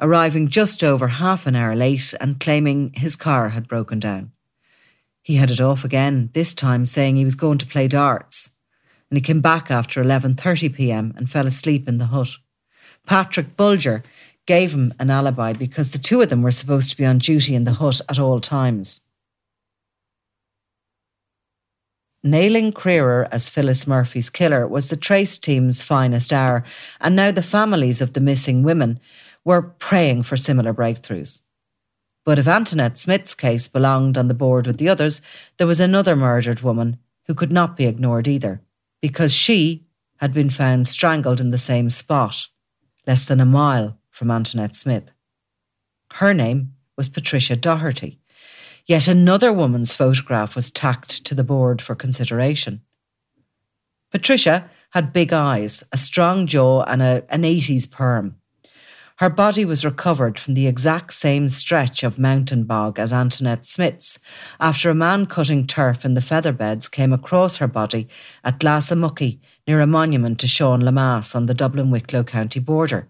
arriving 0.00 0.48
just 0.48 0.84
over 0.84 1.08
half 1.08 1.46
an 1.46 1.56
hour 1.56 1.74
late 1.74 2.14
and 2.20 2.40
claiming 2.40 2.92
his 2.94 3.16
car 3.16 3.50
had 3.50 3.68
broken 3.68 3.98
down. 3.98 4.32
He 5.22 5.36
headed 5.36 5.60
off 5.60 5.84
again, 5.84 6.30
this 6.32 6.54
time 6.54 6.86
saying 6.86 7.16
he 7.16 7.24
was 7.24 7.34
going 7.34 7.58
to 7.58 7.66
play 7.66 7.88
darts, 7.88 8.50
and 9.10 9.16
he 9.16 9.22
came 9.22 9.40
back 9.40 9.70
after 9.70 10.02
11:30 10.02 10.74
p.m. 10.74 11.12
and 11.16 11.28
fell 11.28 11.46
asleep 11.46 11.88
in 11.88 11.98
the 11.98 12.06
hut. 12.06 12.36
Patrick 13.06 13.56
Bulger 13.56 14.02
gave 14.46 14.72
him 14.72 14.94
an 14.98 15.10
alibi 15.10 15.52
because 15.52 15.90
the 15.90 15.98
two 15.98 16.22
of 16.22 16.30
them 16.30 16.42
were 16.42 16.52
supposed 16.52 16.90
to 16.90 16.96
be 16.96 17.04
on 17.04 17.18
duty 17.18 17.54
in 17.54 17.64
the 17.64 17.74
hut 17.74 18.00
at 18.08 18.18
all 18.18 18.40
times. 18.40 19.02
Nailing 22.24 22.72
Crerar 22.72 23.28
as 23.30 23.48
Phyllis 23.48 23.86
Murphy's 23.86 24.28
killer 24.28 24.66
was 24.66 24.88
the 24.88 24.96
trace 24.96 25.38
team's 25.38 25.82
finest 25.82 26.32
hour, 26.32 26.64
and 27.00 27.14
now 27.14 27.30
the 27.30 27.42
families 27.42 28.00
of 28.00 28.14
the 28.14 28.20
missing 28.20 28.62
women 28.62 28.98
were 29.48 29.62
praying 29.62 30.22
for 30.22 30.36
similar 30.36 30.74
breakthroughs. 30.74 31.40
But 32.26 32.38
if 32.38 32.46
Antoinette 32.46 32.98
Smith's 32.98 33.34
case 33.34 33.66
belonged 33.66 34.18
on 34.18 34.28
the 34.28 34.34
board 34.34 34.66
with 34.66 34.76
the 34.76 34.90
others, 34.90 35.22
there 35.56 35.66
was 35.66 35.80
another 35.80 36.14
murdered 36.14 36.60
woman 36.60 36.98
who 37.26 37.34
could 37.34 37.50
not 37.50 37.74
be 37.74 37.86
ignored 37.86 38.28
either, 38.28 38.60
because 39.00 39.32
she 39.32 39.86
had 40.18 40.34
been 40.34 40.50
found 40.50 40.86
strangled 40.86 41.40
in 41.40 41.48
the 41.48 41.56
same 41.56 41.88
spot, 41.88 42.46
less 43.06 43.24
than 43.24 43.40
a 43.40 43.46
mile 43.46 43.98
from 44.10 44.30
Antoinette 44.30 44.76
Smith. 44.76 45.12
Her 46.12 46.34
name 46.34 46.74
was 46.98 47.08
Patricia 47.08 47.56
Doherty. 47.56 48.20
Yet 48.84 49.08
another 49.08 49.50
woman's 49.50 49.94
photograph 49.94 50.56
was 50.56 50.70
tacked 50.70 51.24
to 51.24 51.34
the 51.34 51.42
board 51.42 51.80
for 51.80 51.94
consideration. 51.94 52.82
Patricia 54.10 54.68
had 54.90 55.14
big 55.14 55.32
eyes, 55.32 55.84
a 55.90 55.96
strong 55.96 56.46
jaw, 56.46 56.82
and 56.82 57.00
a, 57.00 57.24
an 57.30 57.44
80s 57.44 57.90
perm. 57.90 58.37
Her 59.18 59.28
body 59.28 59.64
was 59.64 59.84
recovered 59.84 60.38
from 60.38 60.54
the 60.54 60.68
exact 60.68 61.12
same 61.12 61.48
stretch 61.48 62.04
of 62.04 62.20
mountain 62.20 62.62
bog 62.62 63.00
as 63.00 63.12
Antoinette 63.12 63.66
Smith's 63.66 64.20
after 64.60 64.90
a 64.90 64.94
man 64.94 65.26
cutting 65.26 65.66
turf 65.66 66.04
in 66.04 66.14
the 66.14 66.20
featherbeds 66.20 66.88
came 66.88 67.12
across 67.12 67.56
her 67.56 67.66
body 67.66 68.06
at 68.44 68.60
Glassamucky 68.60 69.40
near 69.66 69.80
a 69.80 69.88
monument 69.88 70.38
to 70.38 70.46
Sean 70.46 70.82
Lemass 70.82 71.34
on 71.34 71.46
the 71.46 71.54
Dublin 71.54 71.90
Wicklow 71.90 72.22
County 72.22 72.60
border. 72.60 73.08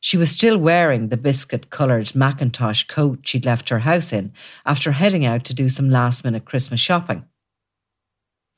She 0.00 0.16
was 0.16 0.32
still 0.32 0.58
wearing 0.58 1.08
the 1.08 1.16
biscuit 1.16 1.70
coloured 1.70 2.16
Macintosh 2.16 2.82
coat 2.88 3.20
she'd 3.22 3.46
left 3.46 3.68
her 3.68 3.80
house 3.80 4.12
in 4.12 4.32
after 4.66 4.90
heading 4.90 5.24
out 5.24 5.44
to 5.44 5.54
do 5.54 5.68
some 5.68 5.88
last 5.88 6.24
minute 6.24 6.46
Christmas 6.46 6.80
shopping. 6.80 7.24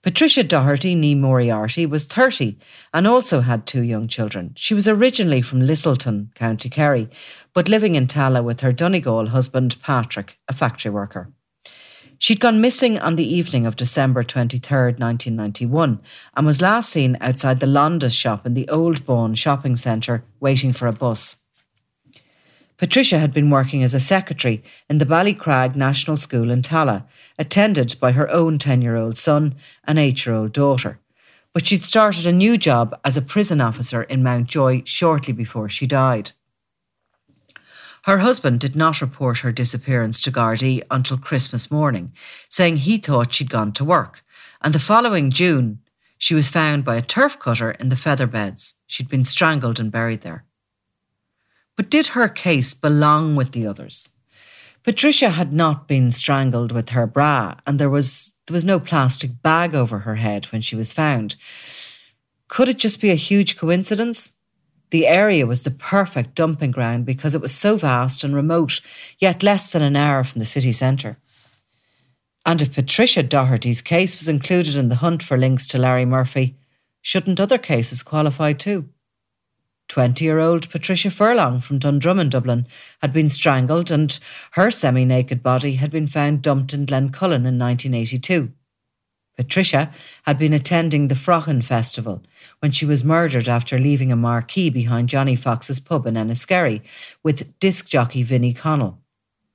Patricia 0.03 0.43
Doherty, 0.43 0.95
nee 0.95 1.15
Moriarty, 1.15 1.85
was 1.85 2.05
30 2.05 2.57
and 2.95 3.07
also 3.07 3.43
had 3.43 3.67
two 3.67 3.83
young 3.83 4.09
children. 4.09 4.53
She 4.57 4.73
was 4.73 4.89
originally 4.89 5.43
from 5.43 5.61
Lisselton, 5.61 6.35
County 6.35 6.71
Kerry, 6.71 7.11
but 7.53 7.69
living 7.69 7.97
in 7.97 8.07
Tallaght 8.07 8.45
with 8.45 8.61
her 8.61 8.73
Donegal 8.73 9.27
husband, 9.27 9.77
Patrick, 9.83 10.39
a 10.49 10.55
factory 10.55 10.91
worker. 10.91 11.31
She'd 12.17 12.41
gone 12.41 12.63
missing 12.63 12.99
on 12.99 13.17
the 13.17 13.35
evening 13.35 13.67
of 13.67 13.77
December 13.77 14.23
23, 14.23 14.79
1991, 14.79 16.01
and 16.35 16.47
was 16.47 16.63
last 16.63 16.89
seen 16.89 17.19
outside 17.21 17.61
the 17.61 17.67
Londis 17.67 18.19
shop 18.19 18.47
in 18.47 18.55
the 18.55 18.69
Old 18.71 19.05
Bawn 19.05 19.35
shopping 19.35 19.77
centre 19.77 20.25
waiting 20.39 20.73
for 20.73 20.87
a 20.87 20.93
bus. 20.93 21.40
Patricia 22.81 23.19
had 23.19 23.35
been 23.35 23.51
working 23.51 23.83
as 23.83 23.93
a 23.93 24.01
secretary 24.01 24.65
in 24.89 24.97
the 24.97 25.05
Ballycragh 25.05 25.77
National 25.77 26.17
School 26.17 26.51
in 26.51 26.63
Tallaght, 26.63 27.05
attended 27.39 27.95
by 28.01 28.13
her 28.13 28.31
own 28.31 28.59
10 28.59 28.81
year 28.81 28.97
old 28.97 29.19
son 29.19 29.55
and 29.85 29.99
8 29.99 30.25
year 30.25 30.35
old 30.35 30.53
daughter. 30.53 30.99
But 31.53 31.67
she'd 31.67 31.83
started 31.83 32.27
a 32.27 32.33
new 32.33 32.57
job 32.57 32.99
as 33.05 33.19
a 33.19 33.23
prison 33.23 33.61
officer 33.61 34.05
in 34.05 34.23
Mountjoy 34.23 34.85
shortly 34.87 35.35
before 35.35 35.69
she 35.69 35.87
died. 35.87 36.33
Her 38.05 38.21
husband 38.21 38.61
did 38.61 38.75
not 38.75 39.03
report 39.03 39.41
her 39.41 39.53
disappearance 39.53 40.19
to 40.23 40.33
Gardaí 40.33 40.81
until 40.91 41.19
Christmas 41.19 41.71
morning, 41.71 42.15
saying 42.49 42.79
he 42.79 42.97
thought 42.97 43.35
she'd 43.35 43.51
gone 43.51 43.73
to 43.73 43.85
work. 43.85 44.25
And 44.63 44.73
the 44.73 44.79
following 44.79 45.31
June, 45.31 45.81
she 46.17 46.35
was 46.35 46.49
found 46.49 46.87
by 46.87 46.97
a 46.97 47.03
turf 47.03 47.39
cutter 47.39 47.73
in 47.73 47.91
the 47.91 47.95
feather 47.95 48.27
beds. 48.27 48.73
She'd 48.87 49.11
been 49.11 49.25
strangled 49.25 49.79
and 49.79 49.93
buried 49.93 50.23
there. 50.23 50.47
But 51.81 51.89
did 51.89 52.09
her 52.09 52.29
case 52.29 52.75
belong 52.75 53.37
with 53.37 53.53
the 53.53 53.67
others? 53.67 54.11
Patricia 54.83 55.31
had 55.31 55.51
not 55.55 55.89
been 55.89 56.11
strangled 56.11 56.73
with 56.73 56.91
her 56.91 57.07
bra, 57.07 57.55
and 57.67 57.79
there 57.79 57.89
was 57.89 58.35
there 58.47 58.53
was 58.53 58.67
no 58.67 58.79
plastic 58.79 59.41
bag 59.41 59.75
over 59.75 60.01
her 60.01 60.17
head 60.17 60.45
when 60.53 60.61
she 60.61 60.77
was 60.77 60.93
found. 60.93 61.37
Could 62.49 62.69
it 62.69 62.77
just 62.77 63.01
be 63.01 63.09
a 63.09 63.15
huge 63.15 63.57
coincidence? 63.57 64.35
The 64.91 65.07
area 65.07 65.47
was 65.47 65.63
the 65.63 65.71
perfect 65.71 66.35
dumping 66.35 66.71
ground 66.71 67.07
because 67.07 67.35
it 67.35 67.41
was 67.41 67.55
so 67.55 67.79
vast 67.79 68.25
and 68.25 68.35
remote, 68.35 68.83
yet 69.19 69.43
less 69.43 69.73
than 69.73 69.81
an 69.81 69.97
hour 69.97 70.23
from 70.23 70.41
the 70.41 70.45
city 70.45 70.73
centre. 70.73 71.17
And 72.45 72.61
if 72.61 72.75
Patricia 72.75 73.23
Doherty's 73.23 73.81
case 73.81 74.19
was 74.19 74.29
included 74.29 74.77
in 74.77 74.91
the 74.91 74.97
hunt 74.97 75.23
for 75.23 75.39
links 75.39 75.67
to 75.69 75.79
Larry 75.79 76.05
Murphy, 76.05 76.57
shouldn't 77.01 77.41
other 77.41 77.57
cases 77.57 78.03
qualify 78.03 78.53
too? 78.53 78.91
20 79.91 80.25
year 80.25 80.39
old 80.39 80.71
Patricia 80.71 81.11
Furlong 81.11 81.59
from 81.59 81.81
Dundrummon, 81.81 82.31
Dublin, 82.31 82.65
had 83.03 83.13
been 83.13 83.29
strangled 83.29 83.91
and 83.91 84.21
her 84.53 84.71
semi 84.71 85.05
naked 85.05 85.43
body 85.43 85.75
had 85.75 85.91
been 85.91 86.07
found 86.07 86.43
dumped 86.43 86.73
in 86.73 86.87
Glencullen 86.87 87.45
in 87.45 87.59
1982. 87.59 88.53
Patricia 89.37 89.91
had 90.27 90.39
been 90.39 90.53
attending 90.53 91.09
the 91.09 91.17
Fraughan 91.17 91.65
Festival 91.65 92.23
when 92.61 92.71
she 92.71 92.87
was 92.87 93.03
murdered 93.03 93.49
after 93.49 93.81
leaving 93.81 94.13
a 94.13 94.17
marquee 94.17 94.71
behind 94.71 95.09
Johnny 95.09 95.35
Fox's 95.35 95.81
pub 95.81 96.07
in 96.07 96.15
Enniskerry 96.15 96.83
with 97.25 97.59
disc 97.59 97.89
jockey 97.89 98.23
Vinnie 98.23 98.55
Connell. 98.55 99.01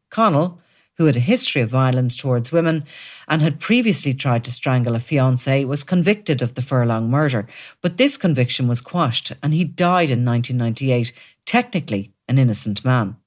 Connell 0.09 0.59
who 0.97 1.05
had 1.05 1.15
a 1.15 1.21
history 1.21 1.61
of 1.61 1.69
violence 1.69 2.15
towards 2.15 2.51
women 2.51 2.83
and 3.27 3.41
had 3.41 3.59
previously 3.59 4.13
tried 4.13 4.43
to 4.45 4.51
strangle 4.51 4.95
a 4.95 4.99
fiancée, 4.99 5.67
was 5.67 5.83
convicted 5.83 6.41
of 6.41 6.53
the 6.53 6.61
Furlong 6.61 7.09
murder. 7.09 7.47
But 7.81 7.97
this 7.97 8.17
conviction 8.17 8.67
was 8.67 8.81
quashed 8.81 9.33
and 9.43 9.53
he 9.53 9.63
died 9.63 10.09
in 10.09 10.25
1998, 10.25 11.11
technically 11.45 12.11
an 12.27 12.39
innocent 12.39 12.85
man. 12.85 13.17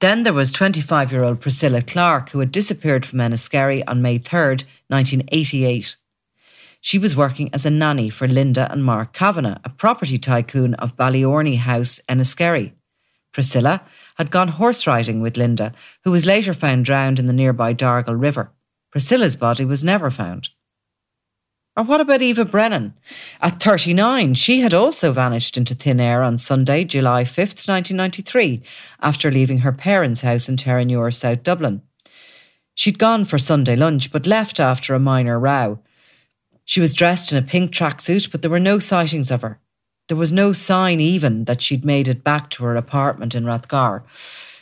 Then 0.00 0.24
there 0.24 0.32
was 0.32 0.50
25 0.50 1.12
year 1.12 1.22
old 1.22 1.40
Priscilla 1.40 1.80
Clark, 1.80 2.30
who 2.30 2.40
had 2.40 2.50
disappeared 2.50 3.06
from 3.06 3.20
Enniskerry 3.20 3.84
on 3.86 4.02
May 4.02 4.18
3rd, 4.18 4.64
1988. 4.88 5.96
She 6.80 6.98
was 6.98 7.16
working 7.16 7.48
as 7.52 7.64
a 7.64 7.70
nanny 7.70 8.10
for 8.10 8.26
Linda 8.26 8.70
and 8.72 8.84
Mark 8.84 9.12
Kavanagh, 9.12 9.58
a 9.64 9.68
property 9.68 10.18
tycoon 10.18 10.74
of 10.74 10.96
Ballyorney 10.96 11.58
House, 11.58 12.00
Enniskerry. 12.08 12.72
Priscilla 13.32 13.82
had 14.16 14.30
gone 14.30 14.48
horse 14.48 14.86
riding 14.86 15.20
with 15.20 15.36
Linda, 15.36 15.72
who 16.04 16.10
was 16.10 16.26
later 16.26 16.54
found 16.54 16.84
drowned 16.84 17.18
in 17.18 17.26
the 17.26 17.32
nearby 17.32 17.74
Dargle 17.74 18.20
River. 18.20 18.52
Priscilla's 18.90 19.36
body 19.36 19.64
was 19.64 19.82
never 19.82 20.10
found. 20.10 20.50
Or 21.74 21.84
what 21.84 22.02
about 22.02 22.20
Eva 22.20 22.44
Brennan? 22.44 22.92
At 23.40 23.62
39, 23.62 24.34
she 24.34 24.60
had 24.60 24.74
also 24.74 25.10
vanished 25.10 25.56
into 25.56 25.74
thin 25.74 26.00
air 26.00 26.22
on 26.22 26.36
Sunday, 26.36 26.84
July 26.84 27.24
5th, 27.24 27.66
1993, 27.66 28.62
after 29.00 29.30
leaving 29.30 29.58
her 29.58 29.72
parents' 29.72 30.20
house 30.20 30.50
in 30.50 30.56
Terenure, 30.56 31.14
South 31.14 31.42
Dublin. 31.42 31.80
She'd 32.74 32.98
gone 32.98 33.24
for 33.24 33.38
Sunday 33.38 33.74
lunch, 33.74 34.12
but 34.12 34.26
left 34.26 34.60
after 34.60 34.94
a 34.94 34.98
minor 34.98 35.38
row. 35.38 35.78
She 36.66 36.80
was 36.80 36.94
dressed 36.94 37.32
in 37.32 37.38
a 37.38 37.46
pink 37.46 37.70
tracksuit, 37.70 38.30
but 38.30 38.42
there 38.42 38.50
were 38.50 38.60
no 38.60 38.78
sightings 38.78 39.30
of 39.30 39.40
her. 39.40 39.58
There 40.12 40.18
was 40.18 40.30
no 40.30 40.52
sign 40.52 41.00
even 41.00 41.46
that 41.46 41.62
she'd 41.62 41.86
made 41.86 42.06
it 42.06 42.22
back 42.22 42.50
to 42.50 42.64
her 42.64 42.76
apartment 42.76 43.34
in 43.34 43.46
Rathgar. 43.46 44.02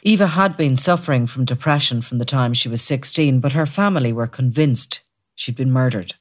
Eva 0.05 0.29
had 0.29 0.57
been 0.57 0.77
suffering 0.77 1.27
from 1.27 1.45
depression 1.45 2.03
from 2.03 2.19
the 2.19 2.25
time 2.25 2.55
she 2.55 2.69
was 2.69 2.83
16, 2.83 3.41
but 3.41 3.55
her 3.55 3.67
family 3.67 4.13
were 4.13 4.29
convinced 4.29 5.01
she'd 5.35 5.57
been 5.57 5.73
murdered. 5.73 6.15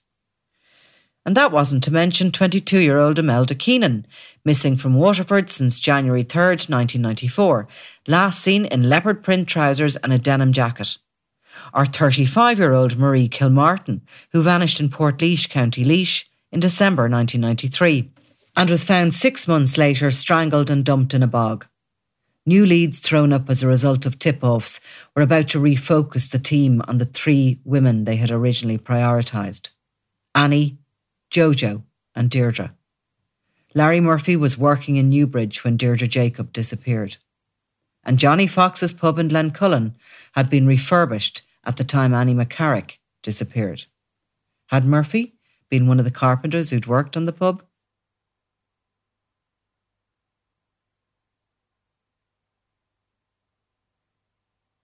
And 1.28 1.38
that 1.38 1.52
wasn't 1.52 1.84
to 1.84 1.94
mention 1.94 2.32
22 2.32 2.80
year 2.80 2.98
old 2.98 3.20
Imelda 3.20 3.54
Keenan, 3.54 4.08
missing 4.44 4.76
from 4.76 4.96
Waterford 4.96 5.52
since 5.52 5.80
January 5.80 6.24
3rd, 6.24 6.68
1994, 6.68 7.68
last 8.08 8.42
seen 8.42 8.66
in 8.66 8.90
leopard 8.90 9.22
print 9.22 9.48
trousers 9.48 9.96
and 9.98 10.12
a 10.12 10.18
denim 10.18 10.54
jacket. 10.54 10.98
Or 11.72 11.86
35 11.86 12.58
year 12.58 12.74
old 12.74 12.98
Marie 12.98 13.30
Kilmartin, 13.30 14.02
who 14.32 14.42
vanished 14.42 14.80
in 14.80 14.90
Portlaoise, 14.90 15.48
County 15.48 15.86
Laois, 15.86 16.26
in 16.52 16.60
December 16.60 17.04
1993 17.04 18.10
and 18.60 18.70
was 18.70 18.84
found 18.84 19.14
six 19.14 19.48
months 19.48 19.78
later 19.78 20.12
strangled 20.12 20.70
and 20.70 20.84
dumped 20.84 21.14
in 21.14 21.24
a 21.24 21.28
bog. 21.28 21.66
New 22.46 22.66
leads 22.66 23.00
thrown 23.00 23.32
up 23.32 23.50
as 23.50 23.64
a 23.64 23.68
result 23.68 24.06
of 24.06 24.20
tip 24.20 24.44
offs 24.44 24.82
were 25.16 25.22
about 25.22 25.48
to 25.48 25.62
refocus 25.62 26.30
the 26.30 26.40
team 26.40 26.84
on 26.86 26.98
the 26.98 27.06
three 27.06 27.62
women 27.64 28.04
they 28.04 28.18
had 28.18 28.30
originally 28.30 28.78
prioritised 28.78 29.70
Annie, 30.36 30.78
Jojo, 31.32 31.84
and 32.14 32.30
Deirdre. 32.30 32.76
Larry 33.76 34.02
Murphy 34.02 34.36
was 34.36 34.58
working 34.58 34.98
in 34.98 35.10
Newbridge 35.10 35.64
when 35.64 35.78
Deirdre 35.78 36.10
Jacob 36.10 36.52
disappeared. 36.52 37.16
And 38.04 38.20
Johnny 38.20 38.46
Fox's 38.46 38.92
pub 38.92 39.20
in 39.20 39.30
Glencullen 39.30 39.96
had 40.34 40.50
been 40.50 40.68
refurbished 40.68 41.44
at 41.64 41.78
the 41.78 41.86
time 41.86 42.14
Annie 42.14 42.36
McCarrick 42.36 42.98
disappeared. 43.24 43.86
Had 44.68 44.84
Murphy 44.84 45.36
been 45.70 45.88
one 45.88 46.00
of 46.00 46.04
the 46.04 46.12
carpenters 46.12 46.72
who'd 46.72 46.88
worked 46.88 47.16
on 47.16 47.24
the 47.24 47.32
pub? 47.32 47.64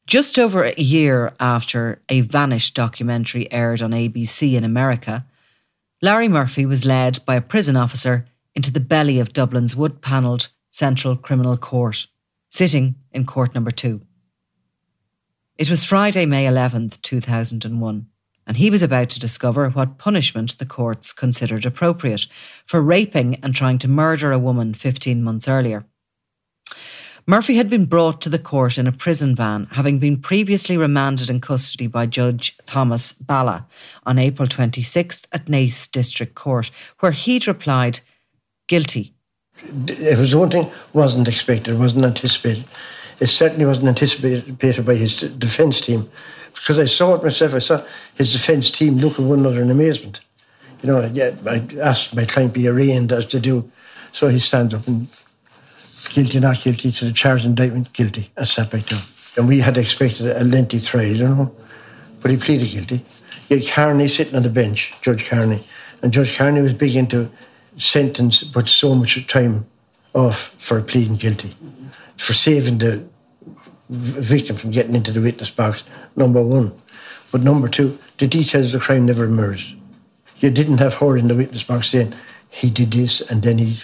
Just 0.08 0.38
over 0.38 0.66
a 0.66 0.74
year 0.80 1.34
after 1.40 2.00
a 2.10 2.22
Vanished 2.22 2.76
documentary 2.76 3.52
aired 3.52 3.82
on 3.82 3.90
ABC 3.90 4.54
in 4.54 4.64
America, 4.64 5.26
Larry 6.00 6.28
Murphy 6.28 6.68
was 6.68 6.86
led 6.86 7.26
by 7.26 7.34
a 7.34 7.42
prison 7.42 7.76
officer 7.76 8.28
into 8.54 8.72
the 8.72 8.80
belly 8.80 9.20
of 9.20 9.34
Dublin's 9.34 9.76
wood 9.76 10.02
panelled 10.02 10.50
Central 10.70 11.16
Criminal 11.16 11.58
Court, 11.58 12.06
sitting 12.50 12.96
in 13.14 13.26
court 13.26 13.56
number 13.56 13.72
two. 13.72 14.02
It 15.58 15.72
was 15.72 15.84
Friday, 15.84 16.28
May 16.28 16.46
11th, 16.46 17.02
2001, 17.02 18.06
and 18.46 18.58
he 18.58 18.70
was 18.70 18.84
about 18.84 19.10
to 19.10 19.20
discover 19.20 19.70
what 19.72 19.98
punishment 19.98 20.60
the 20.60 20.68
courts 20.68 21.14
considered 21.14 21.66
appropriate 21.66 22.28
for 22.68 22.80
raping 22.80 23.36
and 23.42 23.56
trying 23.56 23.80
to 23.80 23.88
murder 23.88 24.32
a 24.32 24.38
woman 24.38 24.76
15 24.76 25.24
months 25.24 25.48
earlier. 25.48 25.84
Murphy 27.28 27.56
had 27.56 27.72
been 27.72 27.86
brought 27.86 28.22
to 28.22 28.30
the 28.30 28.38
court 28.38 28.78
in 28.78 28.86
a 28.86 28.92
prison 28.92 29.36
van, 29.36 29.68
having 29.72 29.98
been 29.98 30.16
previously 30.16 30.78
remanded 30.78 31.28
in 31.28 31.42
custody 31.42 31.88
by 31.88 32.06
Judge 32.06 32.56
Thomas 32.68 33.14
Balla 33.14 33.66
on 34.06 34.20
April 34.20 34.48
26th 34.48 35.26
at 35.32 35.46
Naas 35.46 35.92
District 35.92 36.36
Court, 36.36 36.70
where 37.00 37.12
he'd 37.12 37.48
replied, 37.48 38.00
guilty. 38.68 39.16
It 39.88 40.20
was 40.20 40.36
one 40.36 40.52
thing 40.52 40.70
wasn't 40.94 41.28
expected, 41.28 41.80
wasn't 41.80 42.06
anticipated. 42.06 42.66
It 43.20 43.28
certainly 43.28 43.66
wasn't 43.66 43.88
anticipated 43.88 44.86
by 44.86 44.94
his 44.94 45.16
defence 45.16 45.82
team, 45.82 46.08
because 46.54 46.78
I 46.78 46.86
saw 46.86 47.16
it 47.16 47.24
myself. 47.24 47.56
I 47.56 47.60
saw 47.60 47.84
his 48.16 48.34
defence 48.34 48.70
team 48.70 48.98
look 48.98 49.14
at 49.14 49.26
one 49.26 49.40
another 49.40 49.64
in 49.64 49.72
amazement. 49.72 50.20
You 50.84 50.90
know, 50.90 51.00
I 51.02 51.68
asked 51.82 52.16
my 52.16 52.26
client 52.26 52.54
be 52.54 52.68
arraigned 52.68 53.12
as 53.12 53.26
to 53.30 53.40
do, 53.40 53.72
so 54.12 54.28
he 54.28 54.40
stands 54.40 54.76
up 54.76 54.88
and 54.88 55.08
guilty, 56.10 56.40
not 56.40 56.62
guilty, 56.62 56.92
to 56.92 57.06
the 57.06 57.14
charge 57.14 57.46
indictment, 57.46 57.94
guilty, 57.94 58.32
and 58.36 58.48
sat 58.48 58.72
back 58.72 58.86
down. 58.86 59.02
And 59.38 59.48
we 59.48 59.60
had 59.60 59.78
expected 59.78 60.28
a 60.28 60.44
lengthy 60.44 60.80
trial, 60.80 61.06
you 61.06 61.28
know, 61.28 61.56
but 62.22 62.32
he 62.32 62.38
pleaded 62.38 62.70
guilty. 62.70 63.06
Had 63.50 63.68
Carney 63.68 64.08
sitting 64.08 64.36
on 64.36 64.44
the 64.44 64.50
bench, 64.50 64.94
Judge 65.02 65.30
Carney, 65.30 65.64
and 66.02 66.12
Judge 66.12 66.38
Carney 66.38 66.62
was 66.62 66.74
big 66.74 66.96
into 66.96 67.30
sentence, 67.78 68.44
but 68.44 68.70
so 68.70 68.96
much 68.96 69.26
time 69.28 69.66
off 70.14 70.56
for 70.58 70.82
pleading 70.82 71.18
guilty, 71.18 71.54
for 72.18 72.34
saving 72.34 72.78
the 72.78 73.06
victim 73.90 74.56
from 74.56 74.72
getting 74.72 74.96
into 74.96 75.12
the 75.12 75.22
witness 75.22 75.50
box, 75.50 75.84
number 76.16 76.42
one. 76.42 76.72
But 77.32 77.42
number 77.42 77.68
two, 77.68 77.98
the 78.18 78.28
details 78.28 78.68
of 78.68 78.80
the 78.80 78.86
crime 78.86 79.06
never 79.06 79.26
emerged. 79.26 79.78
You 80.40 80.50
didn't 80.50 80.78
have 80.78 80.96
her 80.96 81.18
in 81.18 81.28
the 81.28 81.36
witness 81.36 81.64
box 81.64 81.90
saying, 81.90 82.14
he 82.50 82.70
did 82.70 82.92
this 82.92 83.22
and 83.22 83.44
then 83.44 83.58
he, 83.58 83.78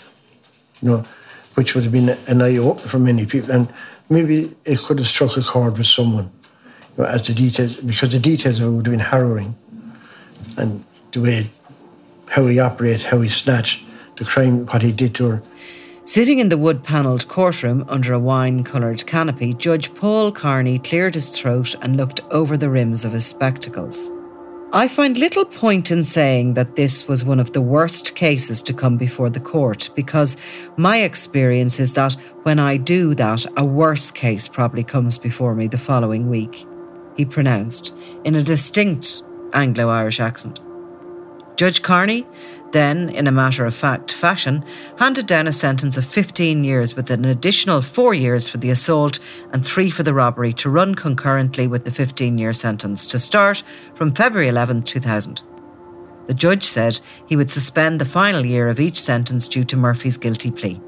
you 0.81 0.89
know, 0.89 1.05
which 1.55 1.75
would 1.75 1.83
have 1.83 1.93
been 1.93 2.09
an 2.27 2.41
eye 2.41 2.57
opener 2.57 2.87
for 2.87 2.99
many 2.99 3.25
people. 3.25 3.51
And 3.51 3.67
maybe 4.09 4.55
it 4.65 4.79
could 4.79 4.99
have 4.99 5.07
struck 5.07 5.37
a 5.37 5.41
chord 5.41 5.77
with 5.77 5.87
someone. 5.87 6.31
as 6.97 7.25
the 7.25 7.33
details, 7.33 7.77
because 7.77 8.11
the 8.11 8.19
details 8.19 8.59
of 8.59 8.67
it 8.67 8.71
would 8.71 8.85
have 8.85 8.93
been 8.93 8.99
harrowing. 8.99 9.55
And 10.57 10.83
the 11.11 11.21
way, 11.21 11.49
how 12.29 12.45
he 12.45 12.59
operated, 12.59 13.05
how 13.07 13.21
he 13.21 13.29
snatched, 13.29 13.83
the 14.17 14.25
crime, 14.25 14.65
what 14.67 14.81
he 14.81 14.91
did 14.91 15.15
to 15.15 15.29
her. 15.29 15.43
Sitting 16.05 16.39
in 16.39 16.49
the 16.49 16.57
wood 16.57 16.83
panelled 16.83 17.27
courtroom 17.27 17.85
under 17.87 18.13
a 18.13 18.19
wine 18.19 18.63
coloured 18.63 19.05
canopy, 19.05 19.53
Judge 19.53 19.93
Paul 19.95 20.31
Carney 20.31 20.79
cleared 20.79 21.15
his 21.15 21.37
throat 21.37 21.75
and 21.81 21.95
looked 21.95 22.21
over 22.31 22.57
the 22.57 22.69
rims 22.69 23.05
of 23.05 23.13
his 23.13 23.25
spectacles. 23.25 24.11
I 24.73 24.87
find 24.87 25.17
little 25.17 25.43
point 25.43 25.91
in 25.91 26.05
saying 26.05 26.53
that 26.53 26.77
this 26.77 27.05
was 27.05 27.25
one 27.25 27.41
of 27.41 27.51
the 27.51 27.59
worst 27.59 28.15
cases 28.15 28.61
to 28.61 28.73
come 28.73 28.95
before 28.95 29.29
the 29.29 29.41
court 29.41 29.89
because 29.95 30.37
my 30.77 30.99
experience 30.99 31.77
is 31.77 31.93
that 31.95 32.13
when 32.43 32.57
I 32.57 32.77
do 32.77 33.13
that, 33.15 33.45
a 33.57 33.65
worse 33.65 34.11
case 34.11 34.47
probably 34.47 34.85
comes 34.85 35.17
before 35.17 35.55
me 35.55 35.67
the 35.67 35.77
following 35.77 36.29
week, 36.29 36.65
he 37.17 37.25
pronounced 37.25 37.93
in 38.23 38.33
a 38.35 38.43
distinct 38.43 39.23
Anglo 39.51 39.89
Irish 39.89 40.21
accent. 40.21 40.61
Judge 41.57 41.81
Carney 41.81 42.25
then, 42.71 43.09
in 43.09 43.27
a 43.27 43.31
matter 43.31 43.65
of 43.65 43.75
fact 43.75 44.13
fashion, 44.13 44.63
handed 44.97 45.27
down 45.27 45.47
a 45.47 45.51
sentence 45.51 45.97
of 45.97 46.05
15 46.05 46.63
years 46.63 46.95
with 46.95 47.11
an 47.11 47.25
additional 47.25 47.81
four 47.81 48.13
years 48.13 48.47
for 48.47 48.57
the 48.57 48.69
assault 48.69 49.19
and 49.51 49.65
three 49.65 49.89
for 49.89 50.03
the 50.03 50.13
robbery 50.13 50.53
to 50.53 50.69
run 50.69 50.95
concurrently 50.95 51.67
with 51.67 51.85
the 51.85 51.91
15 51.91 52.37
year 52.37 52.53
sentence 52.53 53.07
to 53.07 53.19
start 53.19 53.63
from 53.95 54.13
February 54.13 54.47
11, 54.47 54.83
2000. 54.83 55.41
The 56.27 56.33
judge 56.33 56.63
said 56.63 56.99
he 57.27 57.35
would 57.35 57.49
suspend 57.49 57.99
the 57.99 58.05
final 58.05 58.45
year 58.45 58.69
of 58.69 58.79
each 58.79 59.01
sentence 59.01 59.47
due 59.47 59.63
to 59.65 59.75
Murphy's 59.75 60.17
guilty 60.17 60.51
plea. 60.51 60.79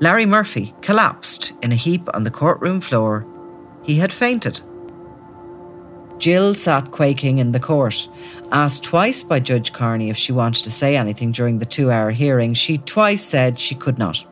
Larry 0.00 0.26
Murphy 0.26 0.74
collapsed 0.80 1.52
in 1.62 1.72
a 1.72 1.76
heap 1.76 2.08
on 2.14 2.24
the 2.24 2.30
courtroom 2.30 2.80
floor. 2.80 3.26
He 3.82 3.96
had 3.96 4.12
fainted. 4.12 4.60
Jill 6.18 6.54
sat 6.54 6.90
quaking 6.90 7.38
in 7.38 7.52
the 7.52 7.60
court. 7.60 8.08
Asked 8.52 8.84
twice 8.84 9.22
by 9.22 9.40
Judge 9.40 9.72
Carney 9.72 10.10
if 10.10 10.16
she 10.16 10.32
wanted 10.32 10.64
to 10.64 10.70
say 10.70 10.96
anything 10.96 11.32
during 11.32 11.58
the 11.58 11.66
two 11.66 11.90
hour 11.90 12.10
hearing, 12.10 12.54
she 12.54 12.78
twice 12.78 13.24
said 13.24 13.58
she 13.58 13.74
could 13.74 13.98
not. 13.98 14.24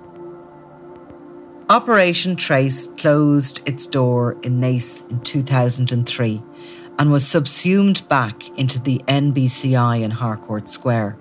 Operation 1.68 2.36
Trace 2.36 2.86
closed 2.98 3.62
its 3.66 3.86
door 3.86 4.36
in 4.42 4.60
Naas 4.60 5.10
in 5.10 5.20
2003 5.20 6.42
and 6.98 7.10
was 7.10 7.26
subsumed 7.26 8.06
back 8.08 8.48
into 8.58 8.78
the 8.78 8.98
NBCI 9.08 10.02
in 10.02 10.10
Harcourt 10.10 10.68
Square. 10.68 11.16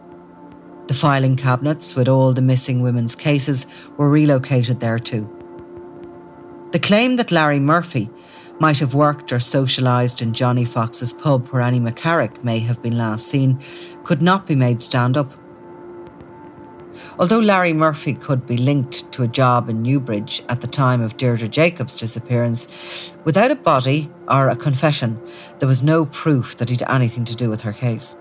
The 0.88 0.94
filing 0.94 1.38
cabinets 1.38 1.96
with 1.96 2.10
all 2.10 2.34
the 2.34 2.42
missing 2.42 2.82
women's 2.82 3.16
cases 3.16 3.66
were 3.96 4.10
relocated 4.10 4.82
there 4.82 5.00
too. 5.00 5.30
The 6.72 6.80
claim 6.80 7.16
that 7.16 7.32
Larry 7.32 7.60
Murphy 7.60 8.10
might 8.62 8.78
have 8.78 8.94
worked 8.94 9.34
or 9.34 9.38
socialised 9.38 10.22
in 10.22 10.36
Johnny 10.36 10.64
Fox's 10.64 11.12
pub 11.12 11.48
where 11.48 11.64
Annie 11.64 11.80
McCarrick 11.80 12.44
may 12.44 12.60
have 12.60 12.80
been 12.80 12.96
last 12.96 13.28
seen, 13.28 13.60
could 14.04 14.22
not 14.22 14.46
be 14.46 14.54
made 14.54 14.84
stand 14.84 15.18
up. 15.18 15.34
Although 17.18 17.40
Larry 17.40 17.74
Murphy 17.74 18.14
could 18.14 18.46
be 18.46 18.58
linked 18.58 19.12
to 19.14 19.24
a 19.24 19.28
job 19.28 19.68
in 19.68 19.82
Newbridge 19.82 20.44
at 20.48 20.62
the 20.62 20.68
time 20.68 21.02
of 21.02 21.18
Deirdre 21.18 21.48
Jacobs' 21.48 21.98
disappearance, 21.98 23.12
without 23.24 23.50
a 23.50 23.56
body 23.56 24.12
or 24.28 24.48
a 24.50 24.56
confession, 24.56 25.20
there 25.58 25.68
was 25.68 25.82
no 25.82 26.06
proof 26.06 26.58
that 26.58 26.70
he'd 26.70 26.84
anything 26.88 27.26
to 27.26 27.36
do 27.36 27.50
with 27.50 27.62
her 27.62 27.74
case. 27.74 28.16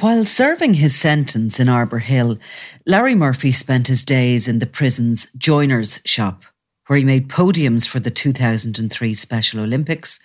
While 0.00 0.24
serving 0.24 0.74
his 0.74 0.96
sentence 0.96 1.60
in 1.60 1.68
Arbour 1.68 1.98
Hill, 1.98 2.38
Larry 2.86 3.14
Murphy 3.14 3.52
spent 3.52 3.88
his 3.88 4.06
days 4.06 4.48
in 4.48 4.58
the 4.58 4.66
prison's 4.66 5.30
joiner's 5.36 6.00
shop, 6.06 6.44
where 6.86 6.98
he 6.98 7.04
made 7.04 7.28
podiums 7.28 7.86
for 7.86 8.00
the 8.00 8.10
2003 8.10 9.14
Special 9.14 9.60
Olympics 9.60 10.18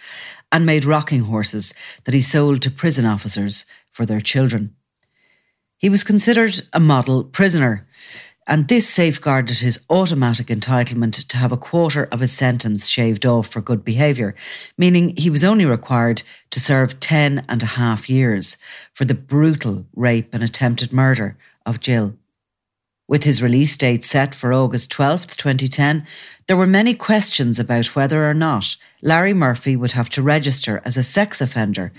and 0.53 0.65
made 0.65 0.85
rocking 0.85 1.23
horses 1.23 1.73
that 2.05 2.13
he 2.13 2.21
sold 2.21 2.61
to 2.61 2.71
prison 2.71 3.05
officers 3.05 3.65
for 3.91 4.05
their 4.05 4.21
children. 4.21 4.73
He 5.77 5.89
was 5.89 6.03
considered 6.03 6.61
a 6.71 6.79
model 6.79 7.25
prisoner 7.25 7.86
and 8.47 8.67
this 8.67 8.87
safeguarded 8.87 9.59
his 9.59 9.79
automatic 9.89 10.47
entitlement 10.47 11.27
to 11.27 11.37
have 11.37 11.51
a 11.51 11.57
quarter 11.57 12.05
of 12.05 12.21
his 12.21 12.31
sentence 12.31 12.87
shaved 12.87 13.25
off 13.25 13.47
for 13.47 13.61
good 13.61 13.83
behaviour, 13.83 14.33
meaning 14.77 15.15
he 15.17 15.29
was 15.29 15.43
only 15.43 15.65
required 15.65 16.23
to 16.49 16.59
serve 16.59 16.99
ten 16.99 17.45
and 17.49 17.61
a 17.61 17.67
half 17.77 18.09
years 18.09 18.57
for 18.93 19.03
the 19.03 19.13
brutal 19.13 19.85
rape 19.95 20.33
and 20.33 20.43
attempted 20.43 20.93
murder 20.93 21.37
of 21.65 21.81
Jill. 21.81 22.15
With 23.09 23.23
his 23.23 23.41
release 23.41 23.77
date 23.77 24.03
set 24.03 24.35
for 24.35 24.51
August 24.51 24.91
12th, 24.91 25.37
2010, 25.37 26.05
there 26.47 26.57
were 26.57 26.67
many 26.67 26.93
questions 26.93 27.59
about 27.59 27.95
whether 27.95 28.29
or 28.29 28.33
not 28.33 28.75
Larry 29.01 29.33
Murphy 29.33 29.75
would 29.75 29.91
have 29.91 30.09
to 30.09 30.21
register 30.21 30.81
as 30.83 30.97
a 30.97 31.03
sex 31.03 31.39
offender, 31.39 31.91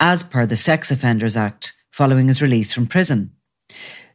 as 0.00 0.22
per 0.22 0.46
the 0.46 0.56
Sex 0.56 0.90
Offenders 0.90 1.36
Act, 1.36 1.74
following 1.90 2.28
his 2.28 2.40
release 2.40 2.72
from 2.72 2.86
prison. 2.86 3.32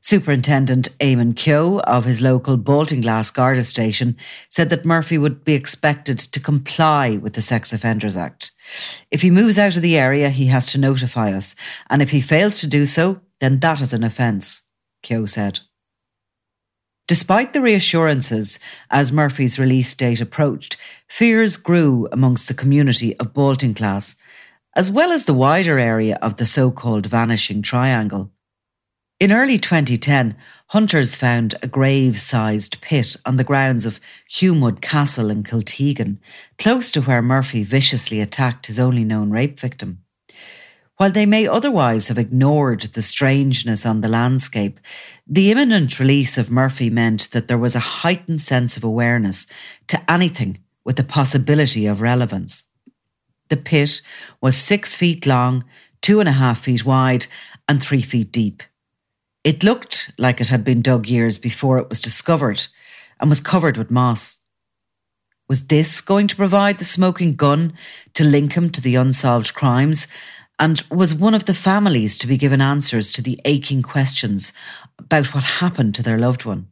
Superintendent 0.01 0.97
Eamon 0.99 1.35
Keogh 1.35 1.79
of 1.79 2.05
his 2.05 2.21
local 2.21 2.57
Baltinglass 2.57 3.33
Garda 3.33 3.63
station 3.63 4.15
said 4.49 4.69
that 4.69 4.85
Murphy 4.85 5.17
would 5.17 5.43
be 5.43 5.53
expected 5.53 6.17
to 6.19 6.39
comply 6.39 7.17
with 7.17 7.33
the 7.33 7.41
Sex 7.41 7.73
Offenders 7.73 8.15
Act. 8.15 8.51
If 9.11 9.21
he 9.21 9.31
moves 9.31 9.59
out 9.59 9.75
of 9.75 9.81
the 9.81 9.97
area, 9.97 10.29
he 10.29 10.45
has 10.47 10.71
to 10.71 10.77
notify 10.77 11.33
us, 11.33 11.55
and 11.89 12.01
if 12.01 12.11
he 12.11 12.21
fails 12.21 12.59
to 12.59 12.67
do 12.67 12.85
so, 12.85 13.21
then 13.39 13.59
that 13.59 13.81
is 13.81 13.93
an 13.93 14.03
offence, 14.03 14.63
Keogh 15.03 15.25
said. 15.25 15.59
Despite 17.07 17.53
the 17.53 17.61
reassurances 17.61 18.59
as 18.91 19.11
Murphy's 19.11 19.57
release 19.57 19.93
date 19.95 20.21
approached, 20.21 20.77
fears 21.07 21.57
grew 21.57 22.07
amongst 22.11 22.47
the 22.47 22.53
community 22.53 23.17
of 23.17 23.33
Baltinglass, 23.33 24.15
as 24.75 24.91
well 24.91 25.11
as 25.11 25.25
the 25.25 25.33
wider 25.33 25.79
area 25.79 26.19
of 26.21 26.37
the 26.37 26.45
so 26.45 26.69
called 26.69 27.07
vanishing 27.07 27.61
triangle. 27.63 28.31
In 29.19 29.33
early 29.33 29.57
2010, 29.57 30.37
hunters 30.67 31.13
found 31.13 31.53
a 31.61 31.67
grave 31.67 32.17
sized 32.17 32.79
pit 32.79 33.17
on 33.25 33.35
the 33.35 33.43
grounds 33.43 33.85
of 33.85 33.99
Humewood 34.29 34.79
Castle 34.79 35.29
in 35.29 35.43
Kiltegan, 35.43 36.19
close 36.57 36.89
to 36.91 37.01
where 37.01 37.21
Murphy 37.21 37.63
viciously 37.63 38.21
attacked 38.21 38.67
his 38.67 38.79
only 38.79 39.03
known 39.03 39.29
rape 39.29 39.59
victim. 39.59 40.05
While 40.95 41.11
they 41.11 41.25
may 41.25 41.45
otherwise 41.45 42.07
have 42.07 42.17
ignored 42.17 42.81
the 42.81 43.01
strangeness 43.01 43.85
on 43.85 43.99
the 43.99 44.07
landscape, 44.07 44.79
the 45.27 45.51
imminent 45.51 45.99
release 45.99 46.37
of 46.37 46.49
Murphy 46.49 46.89
meant 46.89 47.31
that 47.31 47.49
there 47.49 47.57
was 47.57 47.75
a 47.75 47.79
heightened 47.79 48.39
sense 48.39 48.77
of 48.77 48.85
awareness 48.85 49.47
to 49.87 50.01
anything 50.09 50.59
with 50.85 50.95
the 50.95 51.03
possibility 51.03 51.85
of 51.85 51.99
relevance. 51.99 52.63
The 53.49 53.57
pit 53.57 54.01
was 54.39 54.55
six 54.55 54.95
feet 54.95 55.25
long, 55.25 55.65
two 56.01 56.21
and 56.21 56.29
a 56.29 56.33
half 56.33 56.61
feet 56.61 56.85
wide, 56.85 57.25
and 57.67 57.81
three 57.81 58.01
feet 58.01 58.31
deep. 58.31 58.63
It 59.43 59.63
looked 59.63 60.11
like 60.17 60.41
it 60.41 60.49
had 60.49 60.63
been 60.65 60.81
dug 60.81 61.07
years 61.07 61.37
before 61.39 61.77
it 61.77 61.89
was 61.89 62.01
discovered 62.01 62.67
and 63.19 63.29
was 63.29 63.39
covered 63.39 63.77
with 63.77 63.91
moss. 63.91 64.37
Was 65.47 65.67
this 65.67 66.01
going 66.01 66.27
to 66.27 66.35
provide 66.35 66.77
the 66.77 66.85
smoking 66.85 67.33
gun 67.33 67.73
to 68.13 68.23
link 68.23 68.53
him 68.53 68.69
to 68.69 68.81
the 68.81 68.95
unsolved 68.95 69.53
crimes? 69.53 70.07
And 70.59 70.83
was 70.91 71.13
one 71.13 71.33
of 71.33 71.45
the 71.45 71.53
families 71.53 72.17
to 72.17 72.27
be 72.27 72.37
given 72.37 72.59
answers 72.59 73.13
to 73.13 73.21
the 73.21 73.39
aching 73.45 73.81
questions 73.81 74.51
about 74.97 75.33
what 75.33 75.43
happened 75.43 75.95
to 75.95 76.03
their 76.03 76.19
loved 76.19 76.43
one? 76.43 76.67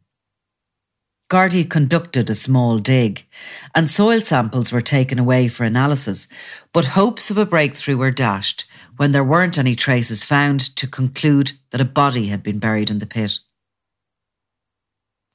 Gardaí 1.30 1.68
conducted 1.68 2.30
a 2.30 2.34
small 2.34 2.78
dig, 2.78 3.26
and 3.74 3.90
soil 3.90 4.20
samples 4.20 4.72
were 4.72 4.80
taken 4.80 5.18
away 5.18 5.48
for 5.48 5.64
analysis, 5.64 6.28
but 6.72 6.86
hopes 6.86 7.30
of 7.30 7.36
a 7.36 7.44
breakthrough 7.44 7.96
were 7.96 8.10
dashed 8.10 8.64
when 8.98 9.12
there 9.12 9.24
weren't 9.24 9.58
any 9.58 9.74
traces 9.74 10.24
found 10.24 10.60
to 10.76 10.86
conclude 10.86 11.52
that 11.70 11.80
a 11.80 11.86
body 11.86 12.26
had 12.26 12.42
been 12.42 12.58
buried 12.58 12.90
in 12.90 12.98
the 12.98 13.06
pit. 13.06 13.38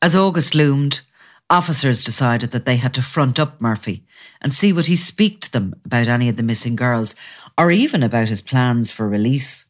As 0.01 0.15
August 0.15 0.53
loomed, 0.53 1.01
officers 1.49 2.03
decided 2.03 2.51
that 2.51 2.65
they 2.65 2.75
had 2.75 2.93
to 2.93 3.01
front 3.01 3.39
up 3.39 3.61
Murphy 3.61 4.03
and 4.41 4.53
see 4.53 4.73
would 4.73 4.87
he 4.87 4.97
speak 4.97 5.39
to 5.41 5.51
them 5.51 5.73
about 5.85 6.09
any 6.09 6.27
of 6.27 6.35
the 6.35 6.43
missing 6.43 6.75
girls 6.75 7.15
or 7.57 7.71
even 7.71 8.03
about 8.03 8.27
his 8.27 8.41
plans 8.41 8.91
for 8.91 9.07
release. 9.07 9.65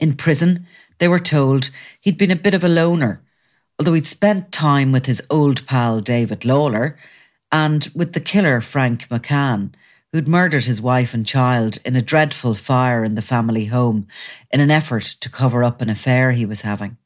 In 0.00 0.14
prison, 0.14 0.66
they 0.98 1.08
were 1.08 1.18
told 1.18 1.70
he'd 2.00 2.18
been 2.18 2.30
a 2.30 2.36
bit 2.36 2.54
of 2.54 2.64
a 2.64 2.68
loner, 2.68 3.22
although 3.78 3.92
he'd 3.92 4.06
spent 4.06 4.52
time 4.52 4.90
with 4.90 5.06
his 5.06 5.22
old 5.28 5.66
pal 5.66 6.00
David 6.00 6.44
Lawler 6.44 6.96
and 7.52 7.90
with 7.94 8.14
the 8.14 8.20
killer 8.20 8.60
Frank 8.60 9.08
McCann, 9.08 9.72
who'd 10.12 10.28
murdered 10.28 10.64
his 10.64 10.80
wife 10.80 11.12
and 11.12 11.26
child 11.26 11.78
in 11.84 11.94
a 11.94 12.02
dreadful 12.02 12.54
fire 12.54 13.04
in 13.04 13.14
the 13.14 13.22
family 13.22 13.66
home 13.66 14.06
in 14.50 14.60
an 14.60 14.70
effort 14.70 15.02
to 15.02 15.30
cover 15.30 15.62
up 15.62 15.82
an 15.82 15.90
affair 15.90 16.32
he 16.32 16.46
was 16.46 16.62
having. 16.62 16.96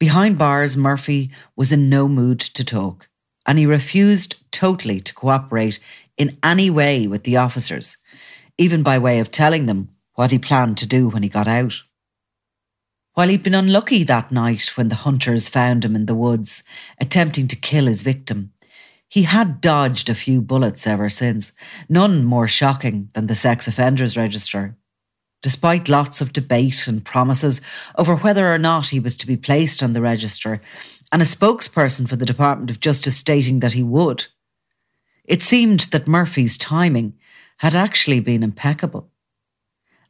Behind 0.00 0.36
bars, 0.36 0.76
Murphy 0.76 1.30
was 1.54 1.70
in 1.70 1.88
no 1.88 2.08
mood 2.08 2.40
to 2.40 2.64
talk, 2.64 3.08
and 3.46 3.58
he 3.58 3.66
refused 3.66 4.36
totally 4.50 5.00
to 5.00 5.14
cooperate 5.14 5.78
in 6.16 6.36
any 6.42 6.70
way 6.70 7.06
with 7.06 7.24
the 7.24 7.36
officers, 7.36 7.96
even 8.58 8.82
by 8.82 8.98
way 8.98 9.20
of 9.20 9.30
telling 9.30 9.66
them 9.66 9.90
what 10.14 10.30
he 10.30 10.38
planned 10.38 10.76
to 10.78 10.86
do 10.86 11.08
when 11.08 11.22
he 11.22 11.28
got 11.28 11.48
out. 11.48 11.82
While 13.14 13.28
he'd 13.28 13.44
been 13.44 13.54
unlucky 13.54 14.02
that 14.02 14.32
night 14.32 14.72
when 14.76 14.88
the 14.88 14.96
hunters 14.96 15.48
found 15.48 15.84
him 15.84 15.94
in 15.94 16.06
the 16.06 16.16
woods, 16.16 16.64
attempting 17.00 17.46
to 17.48 17.56
kill 17.56 17.86
his 17.86 18.02
victim, 18.02 18.52
he 19.14 19.22
had 19.22 19.60
dodged 19.60 20.10
a 20.10 20.14
few 20.14 20.42
bullets 20.42 20.88
ever 20.88 21.08
since, 21.08 21.52
none 21.88 22.24
more 22.24 22.48
shocking 22.48 23.10
than 23.12 23.28
the 23.28 23.34
sex 23.36 23.68
offenders 23.68 24.16
register. 24.16 24.76
Despite 25.40 25.88
lots 25.88 26.20
of 26.20 26.32
debate 26.32 26.88
and 26.88 27.04
promises 27.04 27.60
over 27.96 28.16
whether 28.16 28.52
or 28.52 28.58
not 28.58 28.88
he 28.88 28.98
was 28.98 29.16
to 29.18 29.26
be 29.28 29.36
placed 29.36 29.84
on 29.84 29.92
the 29.92 30.00
register, 30.00 30.60
and 31.12 31.22
a 31.22 31.24
spokesperson 31.24 32.08
for 32.08 32.16
the 32.16 32.26
Department 32.26 32.70
of 32.70 32.80
Justice 32.80 33.16
stating 33.16 33.60
that 33.60 33.74
he 33.74 33.84
would, 33.84 34.26
it 35.24 35.42
seemed 35.42 35.82
that 35.92 36.08
Murphy's 36.08 36.58
timing 36.58 37.14
had 37.58 37.76
actually 37.76 38.18
been 38.18 38.42
impeccable. 38.42 39.12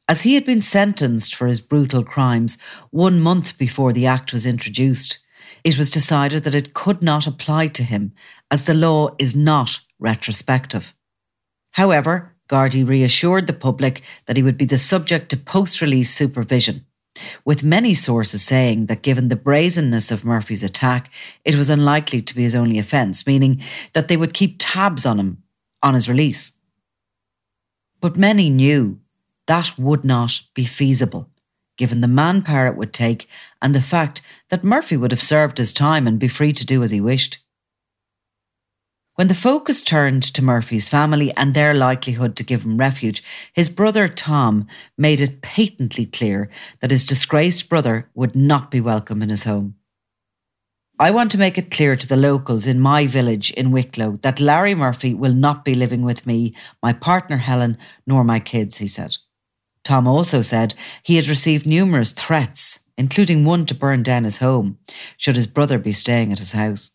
As 0.09 0.23
he 0.23 0.33
had 0.33 0.47
been 0.47 0.62
sentenced 0.62 1.35
for 1.35 1.47
his 1.47 1.61
brutal 1.61 2.05
crimes 2.05 2.57
one 2.90 3.21
month 3.21 3.59
before 3.59 3.93
the 3.93 4.07
Act 4.07 4.33
was 4.33 4.47
introduced, 4.47 5.19
it 5.64 5.79
was 5.79 5.90
decided 5.90 6.44
that 6.44 6.55
it 6.55 6.74
could 6.74 7.03
not 7.03 7.27
apply 7.27 7.68
to 7.68 7.83
him 7.83 8.12
as 8.50 8.66
the 8.66 8.74
law 8.74 9.14
is 9.18 9.35
not 9.35 9.81
retrospective. 9.98 10.94
However, 11.72 12.35
Gardaí 12.48 12.87
reassured 12.87 13.46
the 13.46 13.55
public 13.55 14.03
that 14.27 14.37
he 14.37 14.42
would 14.42 14.59
be 14.59 14.66
the 14.66 14.79
subject 14.79 15.31
to 15.31 15.37
post 15.37 15.81
release 15.81 16.14
supervision, 16.14 16.85
with 17.44 17.64
many 17.64 17.94
sources 17.94 18.42
saying 18.42 18.87
that 18.87 19.03
given 19.03 19.29
the 19.29 19.37
brazenness 19.37 20.11
of 20.11 20.24
Murphy's 20.24 20.62
attack, 20.62 21.11
it 21.44 21.55
was 21.55 21.70
unlikely 21.70 22.20
to 22.20 22.35
be 22.35 22.42
his 22.42 22.55
only 22.55 22.79
offence, 22.79 23.27
meaning 23.27 23.62
that 23.94 24.09
they 24.09 24.16
would 24.16 24.35
keep 24.35 24.57
tabs 24.59 25.07
on 25.07 25.18
him 25.18 25.42
on 25.83 25.94
his 25.94 26.09
release. 26.09 26.53
But 28.00 28.18
many 28.18 28.50
knew 28.50 29.00
that 29.46 29.79
would 29.79 30.05
not 30.05 30.40
be 30.55 30.66
feasible, 30.66 31.31
given 31.77 32.01
the 32.01 32.09
manpower 32.09 32.67
it 32.67 32.77
would 32.77 32.93
take 32.93 33.29
and 33.61 33.75
the 33.75 33.81
fact 33.81 34.23
that 34.51 34.65
Murphy 34.65 34.97
would 34.97 35.11
have 35.11 35.23
served 35.23 35.59
his 35.59 35.73
time 35.73 36.07
and 36.07 36.19
be 36.19 36.29
free 36.29 36.53
to 36.53 36.67
do 36.67 36.83
as 36.83 36.91
he 36.91 37.01
wished. 37.01 37.39
When 39.17 39.29
the 39.29 39.35
focus 39.35 39.83
turned 39.83 40.25
to 40.25 40.43
Murphy's 40.43 40.89
family 40.89 41.33
and 41.37 41.55
their 41.55 41.73
likelihood 41.73 42.35
to 42.37 42.45
give 42.45 42.63
him 42.63 42.79
refuge, 42.79 43.23
his 43.53 43.69
brother 43.69 44.09
Tom 44.09 44.67
made 44.99 45.21
it 45.21 45.41
patently 45.41 46.05
clear 46.05 46.51
that 46.81 46.91
his 46.91 47.07
disgraced 47.07 47.69
brother 47.69 48.11
would 48.15 48.35
not 48.35 48.73
be 48.73 48.81
welcome 48.81 49.23
in 49.23 49.29
his 49.29 49.45
home. 49.45 49.77
I 50.99 51.11
want 51.11 51.31
to 51.33 51.39
make 51.39 51.59
it 51.59 51.71
clear 51.71 51.97
to 51.97 52.07
the 52.07 52.17
locals 52.17 52.67
in 52.67 52.79
my 52.79 53.07
village 53.07 53.53
in 53.53 53.71
Wicklow 53.71 54.19
that 54.23 54.41
Larry 54.41 54.75
Murphy 54.75 55.15
will 55.15 55.35
not 55.35 55.65
be 55.65 55.75
living 55.75 56.03
with 56.03 56.27
me, 56.27 56.55
my 56.83 56.93
partner 56.93 57.37
Helen, 57.37 57.79
nor 58.07 58.25
my 58.25 58.41
kids, 58.41 58.79
he 58.79 58.89
said. 58.89 59.17
Tom 59.85 60.07
also 60.07 60.40
said 60.40 60.75
he 61.03 61.16
had 61.16 61.29
received 61.29 61.66
numerous 61.66 62.12
threats, 62.12 62.81
including 62.97 63.44
one 63.44 63.66
to 63.66 63.75
burn 63.75 64.03
down 64.03 64.25
his 64.25 64.38
home, 64.38 64.79
should 65.16 65.37
his 65.37 65.47
brother 65.47 65.79
be 65.79 65.92
staying 65.92 66.33
at 66.33 66.38
his 66.38 66.53
house. 66.53 66.90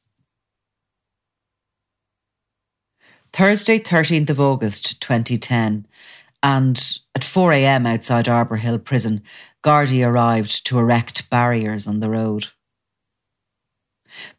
Thursday, 3.31 3.77
13th 3.77 4.31
of 4.31 4.39
August 4.39 4.99
2010, 5.01 5.85
and 6.41 6.99
at 7.13 7.21
4am 7.21 7.87
outside 7.87 8.27
Arbour 8.27 8.55
Hill 8.55 8.79
Prison, 8.79 9.21
Gardaí 9.63 10.05
arrived 10.05 10.65
to 10.65 10.79
erect 10.79 11.29
barriers 11.29 11.85
on 11.85 11.99
the 11.99 12.09
road. 12.09 12.47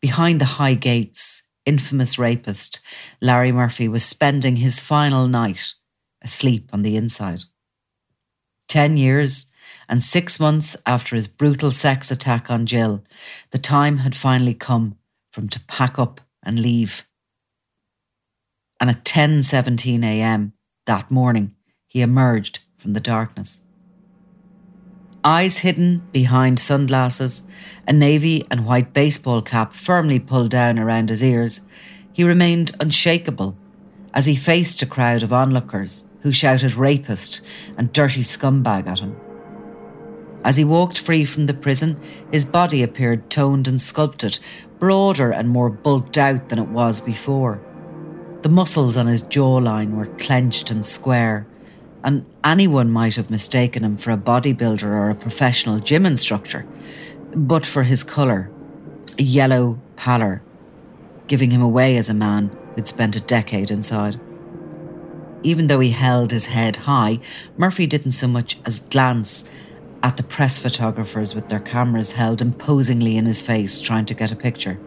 Behind 0.01 0.41
the 0.41 0.57
high 0.57 0.75
gates, 0.75 1.45
infamous 1.67 2.19
rapist 2.19 2.81
Larry 3.21 3.53
Murphy 3.53 3.87
was 3.87 4.03
spending 4.03 4.57
his 4.57 4.81
final 4.81 5.29
night 5.29 5.75
asleep 6.23 6.71
on 6.73 6.83
the 6.83 6.97
inside. 6.97 7.43
10 8.71 8.97
years 8.97 9.47
and 9.89 10.01
six 10.01 10.39
months 10.39 10.77
after 10.87 11.17
his 11.17 11.27
brutal 11.27 11.73
sex 11.73 12.11
attack 12.11 12.51
on 12.51 12.67
Jill, 12.67 13.03
the 13.51 13.59
time 13.59 13.99
had 13.99 14.15
finally 14.15 14.55
come 14.55 14.97
for 15.33 15.41
him 15.41 15.49
to 15.49 15.61
pack 15.67 15.99
up 15.99 16.21
and 16.45 16.61
leave. 16.61 17.05
And 18.79 18.89
at 18.89 19.05
10:17 19.05 20.05
a.m. 20.05 20.53
that 20.87 21.11
morning, 21.11 21.57
he 21.89 22.01
emerged 22.01 22.61
from 22.79 22.93
the 22.93 23.01
darkness. 23.01 23.61
Eyes 25.25 25.59
hidden 25.59 26.07
behind 26.13 26.61
sunglasses, 26.61 27.43
a 27.89 27.93
navy 27.93 28.47
and 28.51 28.65
white 28.65 28.95
baseball 28.95 29.43
cap 29.43 29.75
firmly 29.75 30.21
pulled 30.21 30.51
down 30.51 30.79
around 30.79 31.11
his 31.11 31.25
ears, 31.25 31.61
he 32.13 32.23
remained 32.23 32.71
unshakable 32.79 33.57
as 34.15 34.27
he 34.27 34.37
faced 34.37 34.81
a 34.81 34.87
crowd 34.87 35.25
of 35.25 35.33
onlookers 35.33 36.05
who 36.23 36.33
shouted 36.33 36.75
rapist 36.75 37.41
and 37.77 37.93
dirty 37.93 38.23
scumbag 38.23 38.87
at 38.87 39.01
him. 39.01 39.17
As 40.43 40.57
he 40.57 40.65
walked 40.65 40.99
free 40.99 41.25
from 41.25 41.47
the 41.47 41.55
prison, 41.55 42.01
his 42.33 42.45
body 42.45 42.83
appeared 42.83 43.29
toned 43.29 43.69
and 43.69 43.81
sculpted, 43.81 44.39
broader 44.79 45.31
and 45.31 45.49
more 45.49 45.69
bulked 45.69 46.17
out 46.17 46.49
than 46.49 46.59
it 46.59 46.69
was 46.69 47.01
before. 47.01 47.61
The 48.43 48.49
muscles 48.49 48.97
on 48.97 49.07
his 49.07 49.23
jawline 49.23 49.97
were 49.97 50.07
clenched 50.07 50.71
and 50.71 50.85
square, 50.85 51.47
and 52.03 52.25
anyone 52.43 52.91
might 52.91 53.17
have 53.17 53.29
mistaken 53.29 53.85
him 53.85 53.99
for 53.99 54.13
a 54.13 54.17
bodybuilder 54.17 54.85
or 54.85 55.11
a 55.11 55.15
professional 55.15 55.79
gym 55.79 56.07
instructor, 56.07 56.67
but 57.35 57.67
for 57.67 57.83
his 57.83 58.03
colour, 58.03 58.51
a 59.19 59.23
yellow 59.23 59.79
pallor, 59.97 60.43
giving 61.27 61.51
him 61.51 61.61
away 61.61 61.99
as 61.99 62.09
a 62.09 62.15
man 62.15 62.51
who'd 62.75 62.89
spent 62.89 63.17
a 63.17 63.21
decade 63.21 63.71
inside. 63.71 64.19
Even 65.43 65.67
though 65.67 65.81
he 65.81 65.91
held 65.91 66.31
his 66.31 66.47
head 66.47 66.77
high, 66.77 67.21
Murphy 67.57 67.87
didn't 67.87 68.13
so 68.13 68.29
much 68.29 68.59
as 68.67 68.79
glance 68.79 69.45
at 70.03 70.17
the 70.17 70.23
press 70.23 70.59
photographers 70.59 71.35
with 71.35 71.49
their 71.49 71.61
cameras 71.61 72.13
held 72.13 72.41
imposingly 72.41 73.17
in 73.17 73.27
his 73.27 73.43
face 73.43 73.81
trying 73.81 74.07
to 74.07 74.15
get 74.15 74.33
a 74.33 74.37
picture. 74.37 74.79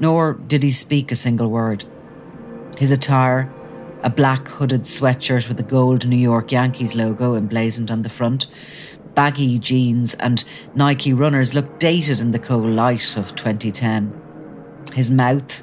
Nor 0.00 0.34
did 0.34 0.62
he 0.62 0.70
speak 0.70 1.10
a 1.10 1.16
single 1.16 1.50
word. 1.50 1.84
His 2.78 2.90
attire, 2.90 3.52
a 4.02 4.10
black 4.10 4.46
hooded 4.48 4.82
sweatshirt 4.82 5.48
with 5.48 5.58
a 5.60 5.64
gold 5.64 6.06
New 6.06 6.16
York 6.16 6.52
Yankees 6.52 6.94
logo 6.94 7.36
emblazoned 7.36 7.90
on 7.90 8.02
the 8.02 8.08
front, 8.08 8.46
baggy 9.14 9.58
jeans, 9.58 10.14
and 10.14 10.44
Nike 10.74 11.12
runners 11.12 11.54
looked 11.54 11.80
dated 11.80 12.20
in 12.20 12.32
the 12.32 12.38
cold 12.38 12.66
light 12.66 13.16
of 13.16 13.34
2010. 13.36 14.20
His 14.92 15.10
mouth, 15.10 15.62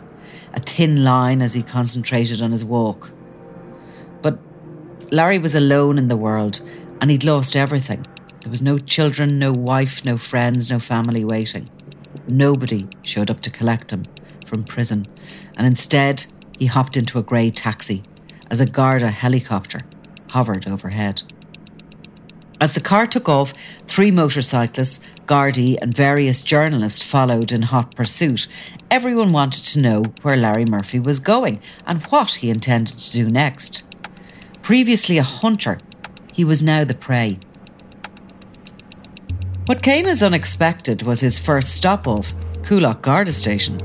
a 0.54 0.60
thin 0.60 1.04
line 1.04 1.42
as 1.42 1.54
he 1.54 1.62
concentrated 1.62 2.42
on 2.42 2.52
his 2.52 2.66
walk. 2.66 3.12
Larry 5.12 5.40
was 5.40 5.56
alone 5.56 5.98
in 5.98 6.08
the 6.08 6.16
world 6.16 6.62
and 7.02 7.12
he'd 7.12 7.26
lost 7.26 7.58
everything. 7.58 8.02
There 8.40 8.50
was 8.50 8.62
no 8.62 8.78
children, 8.78 9.38
no 9.38 9.52
wife, 9.52 10.06
no 10.06 10.16
friends, 10.16 10.70
no 10.70 10.80
family 10.80 11.26
waiting. 11.26 11.70
Nobody 12.28 12.88
showed 13.04 13.30
up 13.30 13.42
to 13.42 13.50
collect 13.50 13.92
him 13.92 14.04
from 14.46 14.64
prison, 14.64 15.06
and 15.58 15.68
instead 15.68 16.26
he 16.58 16.66
hopped 16.66 16.96
into 16.96 17.20
a 17.20 17.24
grey 17.24 17.52
taxi 17.52 18.04
as 18.50 18.62
a 18.62 18.66
Garda 18.66 19.12
helicopter 19.12 19.80
hovered 20.32 20.70
overhead. 20.70 21.24
As 22.62 22.74
the 22.74 22.80
car 22.82 23.06
took 23.06 23.28
off, 23.28 23.54
three 23.88 24.12
motorcyclists, 24.12 25.00
Gardaí, 25.26 25.78
and 25.82 25.96
various 25.96 26.44
journalists 26.44 27.02
followed 27.02 27.52
in 27.52 27.64
hot 27.64 27.96
pursuit. 27.96 28.48
Everyone 28.90 29.32
wanted 29.32 29.64
to 29.66 29.82
know 29.82 30.04
where 30.22 30.38
Larry 30.38 30.66
Murphy 30.66 31.00
was 31.00 31.20
going 31.20 31.62
and 31.86 32.04
what 32.04 32.36
he 32.36 32.50
intended 32.50 32.98
to 32.98 33.12
do 33.12 33.26
next. 33.26 33.84
Previously 34.72 35.18
a 35.18 35.24
hunter, 35.24 35.78
he 36.32 36.46
was 36.46 36.64
now 36.64 36.86
the 36.86 36.94
prey. 36.94 37.38
What 39.66 39.84
came 39.84 40.06
as 40.06 40.24
unexpected 40.24 41.04
was 41.04 41.20
his 41.20 41.38
first 41.38 41.76
stop 41.76 42.08
off, 42.08 42.34
Coolock 42.64 43.02
Garda 43.02 43.34
Station. 43.34 43.78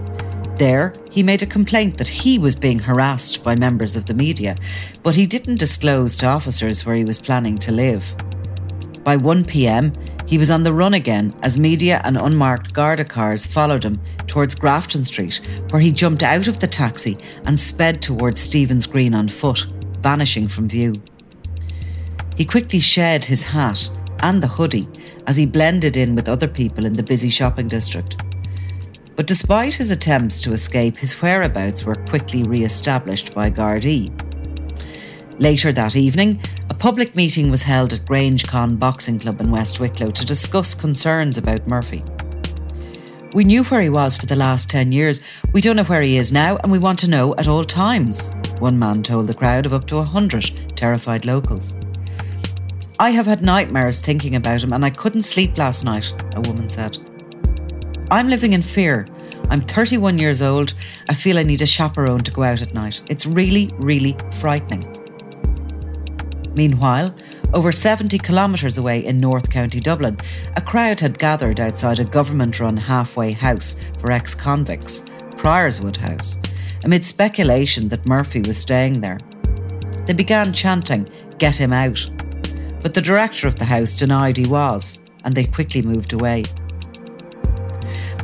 There, 0.59 0.92
he 1.11 1.25
made 1.25 1.42
a 1.42 1.46
complaint 1.46 1.99
that 1.99 2.07
he 2.07 2.38
was 2.38 2.55
being 2.55 2.79
harassed 2.79 3.42
by 3.42 3.57
members 3.57 3.96
of 3.96 4.05
the 4.05 4.14
media, 4.14 4.55
but 5.03 5.16
he 5.16 5.27
didn't 5.27 5.59
disclose 5.59 6.14
to 6.18 6.27
officers 6.27 6.87
where 6.87 6.94
he 6.94 7.03
was 7.03 7.18
planning 7.18 7.59
to 7.59 7.72
live. 7.72 8.14
By 9.03 9.16
1 9.16 9.44
pm, 9.44 9.92
he 10.27 10.38
was 10.38 10.53
on 10.53 10.62
the 10.62 10.72
run 10.72 10.94
again 10.94 11.35
as 11.42 11.59
media 11.59 12.01
and 12.05 12.16
unmarked 12.16 12.75
Garda 12.75 13.05
cars 13.05 13.44
followed 13.44 13.85
him 13.85 13.96
towards 14.29 14.55
Grafton 14.55 15.03
Street, 15.03 15.40
where 15.70 15.83
he 15.83 15.90
jumped 15.90 16.22
out 16.22 16.46
of 16.46 16.61
the 16.61 16.68
taxi 16.68 17.18
and 17.44 17.59
sped 17.59 18.01
towards 18.01 18.40
Stephen's 18.40 18.87
Green 18.87 19.16
on 19.16 19.27
foot 19.27 19.66
vanishing 20.03 20.49
from 20.49 20.69
view. 20.69 20.93
He 22.37 22.45
quickly 22.45 22.81
shed 22.81 23.25
his 23.25 23.43
hat 23.43 23.91
and 24.21 24.43
the 24.43 24.49
hoodie 24.49 24.89
as 25.27 25.37
he 25.37 25.47
blended 25.47 25.97
in 25.97 26.15
with 26.15 26.29
other 26.29 26.49
people 26.49 26.85
in 26.85 26.93
the 26.93 27.03
busy 27.03 27.31
shopping 27.31 27.69
district. 27.69 28.23
But 29.17 29.27
despite 29.27 29.75
his 29.75 29.91
attempts 29.91 30.43
to 30.43 30.53
escape, 30.53 30.99
his 30.99 31.21
whereabouts 31.21 31.85
were 31.85 31.95
quickly 31.95 32.43
re 32.43 32.63
established 32.65 33.35
by 33.35 33.51
Gardaí. 33.51 34.11
Later 35.41 35.73
that 35.73 35.97
evening, 35.97 36.41
a 36.69 36.75
public 36.75 37.17
meeting 37.17 37.51
was 37.51 37.63
held 37.63 37.93
at 37.93 38.05
Grangecon 38.05 38.79
Boxing 38.79 39.19
Club 39.19 39.41
in 39.41 39.51
West 39.51 39.81
Wicklow 39.81 40.09
to 40.09 40.27
discuss 40.27 40.75
concerns 40.75 41.39
about 41.39 41.67
Murphy. 41.67 42.05
We 43.35 43.45
knew 43.45 43.65
where 43.65 43.83
he 43.83 43.91
was 43.91 44.17
for 44.17 44.27
the 44.27 44.37
last 44.37 44.71
10 44.71 44.93
years. 44.93 45.21
We 45.53 45.61
don't 45.61 45.77
know 45.77 45.85
where 45.85 46.03
he 46.03 46.17
is 46.17 46.33
now, 46.33 46.57
and 46.57 46.73
we 46.73 46.79
want 46.79 46.99
to 47.01 47.11
know 47.11 47.35
at 47.37 47.49
all 47.49 47.65
times 47.65 48.31
one 48.61 48.79
man 48.79 49.03
told 49.03 49.27
the 49.27 49.35
crowd 49.35 49.66
of 49.66 49.73
up 49.73 49.87
to 49.87 49.99
a 49.99 50.05
hundred 50.05 50.45
terrified 50.77 51.25
locals. 51.25 51.75
I 52.99 53.11
have 53.11 53.27
had 53.27 53.42
nightmares 53.42 54.01
thinking 54.01 54.37
about 54.37 54.62
him 54.62 54.73
and 54.73 54.85
I 54.85 54.90
couldn't 54.90 55.25
sleep 55.25 55.59
last 55.59 55.85
night, 55.85 56.14
a 56.35 56.40
woman 56.40 56.69
said. 56.69 56.99
I'm 58.11 58.29
living 58.29 58.53
in 58.53 58.62
fear. 58.62 59.07
I'm 59.51 59.61
31 59.61 60.19
years 60.19 60.40
old. 60.40 60.75
I 61.09 61.14
feel 61.14 61.38
I 61.38 61.42
need 61.42 61.62
a 61.62 61.66
chaperone 61.66 62.21
to 62.21 62.31
go 62.31 62.42
out 62.42 62.62
at 62.62 62.73
night. 62.73 63.03
It's 63.11 63.27
really, 63.27 63.69
really 63.79 64.16
frightening. 64.35 64.85
Meanwhile, 66.57 67.14
over 67.53 67.71
70 67.71 68.19
kilometres 68.19 68.79
away 68.79 69.05
in 69.05 69.19
North 69.19 69.51
County 69.51 69.79
Dublin, 69.79 70.16
a 70.57 70.61
crowd 70.61 70.99
had 71.01 71.19
gathered 71.19 71.61
outside 71.61 72.01
a 72.01 72.05
government 72.05 72.59
run 72.61 72.77
halfway 72.77 73.33
house 73.33 73.77
for 73.99 74.11
ex 74.11 74.35
convicts, 74.35 75.03
Priorswood 75.37 75.97
House, 75.97 76.38
amid 76.85 77.05
speculation 77.05 77.89
that 77.89 78.09
Murphy 78.09 78.41
was 78.41 78.57
staying 78.57 79.01
there. 79.01 79.19
They 80.07 80.12
began 80.12 80.53
chanting, 80.53 81.09
Get 81.39 81.57
him 81.57 81.73
out. 81.73 82.05
But 82.81 82.95
the 82.95 83.03
director 83.03 83.47
of 83.47 83.57
the 83.57 83.65
house 83.65 83.95
denied 83.95 84.37
he 84.37 84.47
was, 84.47 85.01
and 85.25 85.35
they 85.35 85.45
quickly 85.45 85.83
moved 85.83 86.12
away. 86.12 86.45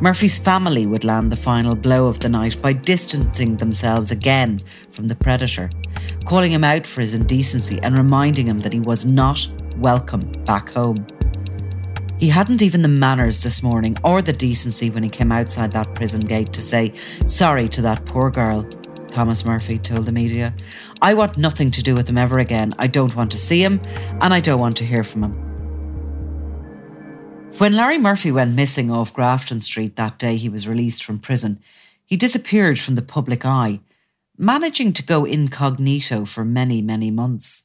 Murphy's 0.01 0.39
family 0.39 0.85
would 0.85 1.03
land 1.03 1.31
the 1.31 1.37
final 1.37 1.75
blow 1.75 2.07
of 2.07 2.19
the 2.19 2.29
night 2.29 2.61
by 2.61 2.73
distancing 2.73 3.55
themselves 3.55 4.11
again 4.11 4.59
from 4.91 5.07
the 5.07 5.15
predator, 5.15 5.69
calling 6.25 6.51
him 6.51 6.63
out 6.63 6.85
for 6.85 7.01
his 7.01 7.13
indecency 7.13 7.79
and 7.83 7.97
reminding 7.97 8.47
him 8.47 8.59
that 8.59 8.73
he 8.73 8.79
was 8.79 9.05
not 9.05 9.47
welcome 9.77 10.21
back 10.45 10.73
home. 10.73 10.95
He 12.23 12.29
hadn't 12.29 12.61
even 12.61 12.83
the 12.83 12.87
manners 12.87 13.43
this 13.43 13.61
morning 13.61 13.97
or 14.01 14.21
the 14.21 14.31
decency 14.31 14.89
when 14.89 15.03
he 15.03 15.09
came 15.09 15.29
outside 15.29 15.73
that 15.73 15.93
prison 15.93 16.21
gate 16.21 16.53
to 16.53 16.61
say 16.61 16.93
sorry 17.27 17.67
to 17.67 17.81
that 17.81 18.05
poor 18.05 18.31
girl, 18.31 18.63
Thomas 19.09 19.43
Murphy 19.43 19.77
told 19.77 20.05
the 20.05 20.13
media. 20.13 20.55
I 21.01 21.15
want 21.15 21.37
nothing 21.37 21.69
to 21.71 21.83
do 21.83 21.93
with 21.93 22.09
him 22.09 22.17
ever 22.17 22.39
again. 22.39 22.71
I 22.79 22.87
don't 22.87 23.13
want 23.13 23.29
to 23.31 23.37
see 23.37 23.61
him 23.61 23.81
and 24.21 24.33
I 24.33 24.39
don't 24.39 24.61
want 24.61 24.77
to 24.77 24.85
hear 24.85 25.03
from 25.03 25.23
him. 25.23 25.33
When 27.57 27.73
Larry 27.73 27.97
Murphy 27.97 28.31
went 28.31 28.55
missing 28.55 28.89
off 28.89 29.13
Grafton 29.13 29.59
Street 29.59 29.97
that 29.97 30.17
day 30.17 30.37
he 30.37 30.47
was 30.47 30.65
released 30.65 31.03
from 31.03 31.19
prison, 31.19 31.59
he 32.05 32.15
disappeared 32.15 32.79
from 32.79 32.95
the 32.95 33.01
public 33.01 33.45
eye, 33.45 33.81
managing 34.37 34.93
to 34.93 35.03
go 35.03 35.25
incognito 35.25 36.23
for 36.23 36.45
many, 36.45 36.81
many 36.81 37.11
months. 37.11 37.63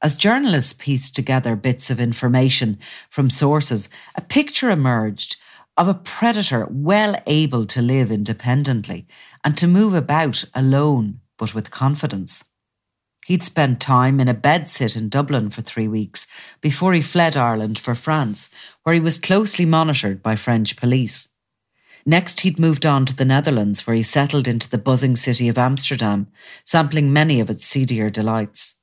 As 0.00 0.16
journalists 0.16 0.72
pieced 0.72 1.16
together 1.16 1.56
bits 1.56 1.90
of 1.90 1.98
information 1.98 2.78
from 3.10 3.30
sources, 3.30 3.88
a 4.14 4.20
picture 4.20 4.70
emerged 4.70 5.36
of 5.76 5.88
a 5.88 5.94
predator 5.94 6.66
well 6.70 7.20
able 7.26 7.66
to 7.66 7.82
live 7.82 8.12
independently 8.12 9.06
and 9.44 9.56
to 9.56 9.66
move 9.66 9.94
about 9.94 10.44
alone 10.54 11.20
but 11.36 11.54
with 11.54 11.70
confidence. 11.70 12.44
He'd 13.26 13.42
spent 13.42 13.80
time 13.80 14.20
in 14.20 14.28
a 14.28 14.34
bedsit 14.34 14.96
in 14.96 15.08
Dublin 15.08 15.50
for 15.50 15.62
three 15.62 15.86
weeks 15.86 16.26
before 16.60 16.94
he 16.94 17.02
fled 17.02 17.36
Ireland 17.36 17.78
for 17.78 17.94
France, 17.94 18.50
where 18.82 18.94
he 18.94 19.00
was 19.00 19.18
closely 19.18 19.66
monitored 19.66 20.22
by 20.22 20.34
French 20.34 20.76
police. 20.76 21.28
Next, 22.06 22.40
he'd 22.40 22.58
moved 22.58 22.86
on 22.86 23.04
to 23.04 23.14
the 23.14 23.26
Netherlands, 23.26 23.86
where 23.86 23.94
he 23.94 24.02
settled 24.02 24.48
into 24.48 24.70
the 24.70 24.78
buzzing 24.78 25.14
city 25.14 25.48
of 25.48 25.58
Amsterdam, 25.58 26.28
sampling 26.64 27.12
many 27.12 27.38
of 27.38 27.50
its 27.50 27.66
seedier 27.66 28.08
delights. 28.08 28.76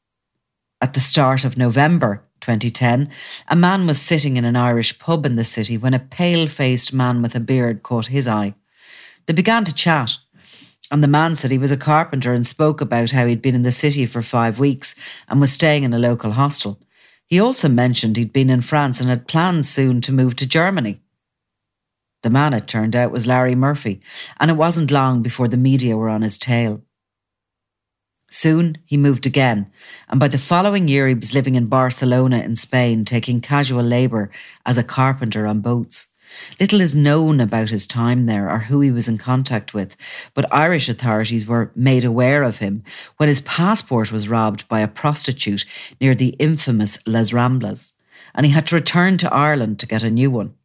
At 0.86 0.94
the 0.94 1.00
start 1.00 1.46
of 1.46 1.58
November 1.58 2.24
2010, 2.42 3.10
a 3.48 3.56
man 3.56 3.88
was 3.88 4.00
sitting 4.00 4.38
in 4.38 4.46
an 4.46 4.56
Irish 4.56 5.00
pub 5.00 5.26
in 5.26 5.36
the 5.36 5.44
city 5.44 5.80
when 5.80 5.96
a 5.96 6.00
pale 6.00 6.46
faced 6.46 6.94
man 6.94 7.24
with 7.24 7.34
a 7.34 7.40
beard 7.40 7.82
caught 7.82 8.06
his 8.06 8.28
eye. 8.28 8.54
They 9.26 9.34
began 9.34 9.64
to 9.64 9.74
chat, 9.74 10.18
and 10.92 11.04
the 11.04 11.08
man 11.08 11.34
said 11.34 11.50
he 11.50 11.58
was 11.58 11.72
a 11.72 11.76
carpenter 11.76 12.34
and 12.34 12.46
spoke 12.46 12.82
about 12.82 13.10
how 13.10 13.26
he'd 13.26 13.42
been 13.42 13.56
in 13.56 13.64
the 13.64 13.72
city 13.72 14.06
for 14.06 14.22
five 14.22 14.60
weeks 14.60 14.94
and 15.28 15.42
was 15.42 15.52
staying 15.52 15.82
in 15.82 15.94
a 15.96 15.98
local 15.98 16.34
hostel. 16.34 16.80
He 17.26 17.40
also 17.40 17.68
mentioned 17.68 18.16
he'd 18.16 18.32
been 18.32 18.52
in 18.52 18.62
France 18.62 19.00
and 19.00 19.10
had 19.10 19.28
plans 19.28 19.68
soon 19.68 20.02
to 20.02 20.12
move 20.12 20.36
to 20.36 20.48
Germany. 20.48 21.02
The 22.22 22.30
man, 22.30 22.54
it 22.54 22.68
turned 22.68 22.96
out, 22.96 23.12
was 23.12 23.26
Larry 23.26 23.56
Murphy, 23.56 24.02
and 24.40 24.52
it 24.52 24.56
wasn't 24.56 24.92
long 24.92 25.24
before 25.24 25.48
the 25.48 25.58
media 25.58 25.98
were 25.98 26.10
on 26.10 26.22
his 26.22 26.38
tail. 26.38 26.84
Soon 28.30 28.78
he 28.86 28.98
moved 28.98 29.26
again, 29.26 29.72
and 30.10 30.20
by 30.20 30.28
the 30.28 30.38
following 30.38 30.88
year 30.88 31.08
he 31.08 31.14
was 31.14 31.34
living 31.34 31.56
in 31.56 31.68
Barcelona 31.68 32.40
in 32.40 32.56
Spain, 32.56 33.06
taking 33.06 33.40
casual 33.40 33.84
labour 33.84 34.32
as 34.66 34.78
a 34.78 34.84
carpenter 34.84 35.46
on 35.46 35.62
boats. 35.62 36.08
Little 36.60 36.82
is 36.82 36.96
known 36.96 37.40
about 37.40 37.70
his 37.70 37.86
time 37.86 38.26
there 38.26 38.50
or 38.50 38.60
who 38.60 38.82
he 38.82 38.92
was 38.92 39.08
in 39.08 39.18
contact 39.18 39.74
with, 39.74 39.96
but 40.34 40.52
Irish 40.54 40.90
authorities 40.90 41.46
were 41.46 41.72
made 41.76 42.04
aware 42.04 42.44
of 42.44 42.58
him 42.58 42.84
when 43.18 43.30
his 43.30 43.42
passport 43.42 44.12
was 44.12 44.28
robbed 44.28 44.68
by 44.68 44.80
a 44.80 44.88
prostitute 44.88 45.66
near 46.02 46.16
the 46.16 46.30
infamous 46.40 46.98
Les 47.06 47.32
Ramblas, 47.32 47.94
and 48.34 48.46
he 48.46 48.52
had 48.52 48.68
to 48.68 48.76
return 48.76 49.18
to 49.18 49.34
Ireland 49.34 49.80
to 49.80 49.88
get 49.88 50.04
a 50.04 50.10
new 50.10 50.32
one. 50.32 50.56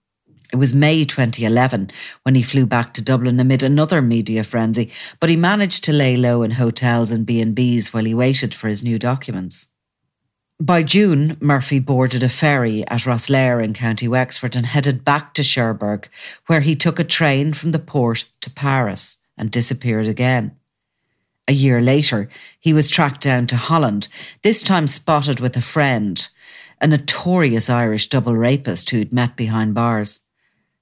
It 0.53 0.57
was 0.57 0.75
May 0.75 1.05
2011 1.05 1.91
when 2.25 2.35
he 2.35 2.43
flew 2.43 2.67
back 2.67 2.93
to 2.95 3.03
Dublin 3.03 3.39
amid 3.39 3.63
another 3.63 4.03
media 4.03 4.43
frenzy, 4.43 4.91
but 5.21 5.31
he 5.31 5.37
managed 5.37 5.85
to 5.85 5.93
lay 5.93 6.17
low 6.17 6.43
in 6.43 6.53
hotels 6.53 7.13
and 7.13 7.25
B&Bs 7.25 7.93
while 7.93 8.05
he 8.05 8.15
waited 8.15 8.53
for 8.55 8.69
his 8.69 8.83
new 8.83 8.99
documents. 8.99 9.69
By 10.61 10.83
June, 10.83 11.39
Murphy 11.41 11.79
boarded 11.79 12.23
a 12.23 12.29
ferry 12.29 12.87
at 12.89 13.07
Rosslare 13.07 13.65
in 13.65 13.73
County 13.73 14.09
Wexford 14.09 14.57
and 14.57 14.67
headed 14.67 15.05
back 15.05 15.33
to 15.35 15.43
Cherbourg, 15.43 16.09
where 16.49 16.61
he 16.61 16.77
took 16.77 16.99
a 16.99 17.05
train 17.05 17.55
from 17.55 17.71
the 17.71 17.79
port 17.79 18.25
to 18.41 18.51
Paris 18.51 19.17
and 19.39 19.51
disappeared 19.51 20.07
again. 20.07 20.57
A 21.49 21.53
year 21.53 21.81
later, 21.81 22.29
he 22.59 22.73
was 22.73 22.91
tracked 22.91 23.23
down 23.23 23.47
to 23.49 23.57
Holland, 23.57 24.09
this 24.43 24.63
time 24.63 24.87
spotted 24.87 25.41
with 25.41 25.57
a 25.57 25.63
friend, 25.63 26.29
a 26.81 26.87
notorious 26.87 27.71
Irish 27.71 28.09
double 28.09 28.37
rapist 28.37 28.91
who'd 28.91 29.13
met 29.13 29.37
behind 29.37 29.75
bars. 29.75 30.21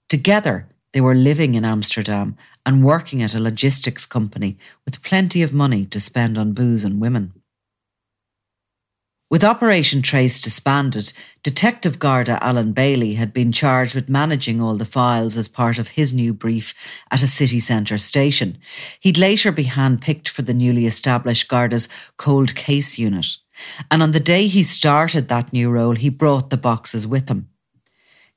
Together, 0.08 0.68
they 0.92 1.00
were 1.00 1.14
living 1.14 1.54
in 1.54 1.64
Amsterdam 1.64 2.36
and 2.64 2.84
working 2.84 3.22
at 3.22 3.34
a 3.34 3.40
logistics 3.40 4.06
company 4.06 4.56
with 4.84 5.02
plenty 5.02 5.42
of 5.42 5.52
money 5.52 5.84
to 5.86 6.00
spend 6.00 6.38
on 6.38 6.52
booze 6.52 6.84
and 6.84 7.00
women. 7.00 7.34
With 9.30 9.44
Operation 9.44 10.00
Trace 10.00 10.40
disbanded, 10.40 11.12
Detective 11.42 11.98
Garda 11.98 12.42
Alan 12.42 12.72
Bailey 12.72 13.14
had 13.14 13.34
been 13.34 13.52
charged 13.52 13.94
with 13.94 14.08
managing 14.08 14.62
all 14.62 14.76
the 14.76 14.86
files 14.86 15.36
as 15.36 15.48
part 15.48 15.78
of 15.78 15.88
his 15.88 16.14
new 16.14 16.32
brief 16.32 16.74
at 17.10 17.22
a 17.22 17.26
city 17.26 17.60
centre 17.60 17.98
station. 17.98 18.56
He'd 19.00 19.18
later 19.18 19.52
be 19.52 19.64
handpicked 19.64 20.28
for 20.28 20.40
the 20.40 20.54
newly 20.54 20.86
established 20.86 21.48
Garda's 21.48 21.90
cold 22.16 22.54
case 22.54 22.96
unit. 22.96 23.26
And 23.90 24.02
on 24.02 24.12
the 24.12 24.20
day 24.20 24.46
he 24.46 24.62
started 24.62 25.28
that 25.28 25.52
new 25.52 25.68
role, 25.68 25.96
he 25.96 26.08
brought 26.08 26.48
the 26.48 26.56
boxes 26.56 27.06
with 27.06 27.28
him. 27.28 27.50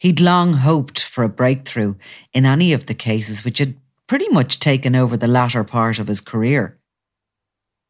He'd 0.01 0.19
long 0.19 0.53
hoped 0.53 1.03
for 1.03 1.23
a 1.23 1.29
breakthrough 1.29 1.93
in 2.33 2.43
any 2.43 2.73
of 2.73 2.87
the 2.87 2.95
cases 2.95 3.45
which 3.45 3.59
had 3.59 3.75
pretty 4.07 4.27
much 4.29 4.57
taken 4.57 4.95
over 4.95 5.15
the 5.15 5.27
latter 5.27 5.63
part 5.63 5.99
of 5.99 6.07
his 6.07 6.21
career. 6.21 6.79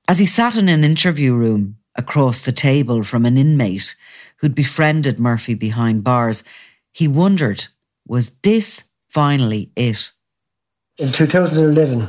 As 0.09 0.19
he 0.19 0.25
sat 0.25 0.57
in 0.57 0.67
an 0.67 0.83
interview 0.83 1.33
room, 1.33 1.77
across 1.95 2.43
the 2.43 2.51
table 2.51 3.01
from 3.03 3.25
an 3.25 3.37
inmate 3.37 3.95
who'd 4.37 4.53
befriended 4.53 5.19
Murphy 5.19 5.53
behind 5.53 6.03
bars, 6.03 6.43
he 6.91 7.07
wondered, 7.07 7.67
was 8.05 8.31
this 8.41 8.83
finally 9.09 9.71
it? 9.77 10.11
In 10.97 11.13
2011, 11.13 11.99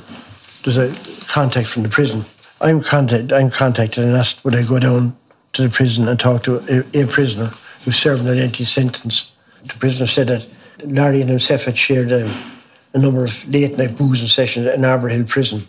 there's 0.64 0.78
a 0.78 0.92
contact 1.28 1.68
from 1.68 1.84
the 1.84 1.88
prison. 1.88 2.24
I'm, 2.60 2.80
contact, 2.80 3.32
I'm 3.32 3.50
contacted 3.50 4.02
and 4.02 4.16
asked 4.16 4.44
would 4.44 4.56
I 4.56 4.64
go 4.64 4.80
down 4.80 5.16
to 5.52 5.62
the 5.62 5.68
prison 5.68 6.08
and 6.08 6.18
talk 6.18 6.42
to 6.44 6.56
a, 6.68 7.02
a 7.02 7.06
prisoner 7.06 7.52
who's 7.84 7.96
serving 7.96 8.26
an 8.28 8.38
empty 8.38 8.64
sentence. 8.64 9.31
The 9.64 9.74
prisoner 9.78 10.06
said 10.06 10.28
that 10.28 10.46
Larry 10.84 11.20
and 11.20 11.30
himself 11.30 11.64
had 11.64 11.78
shared 11.78 12.12
um, 12.12 12.52
a 12.94 12.98
number 12.98 13.24
of 13.24 13.48
late 13.48 13.76
night 13.78 13.96
boozing 13.96 14.28
sessions 14.28 14.66
in 14.66 14.84
Arbour 14.84 15.08
Hill 15.08 15.24
prison, 15.24 15.66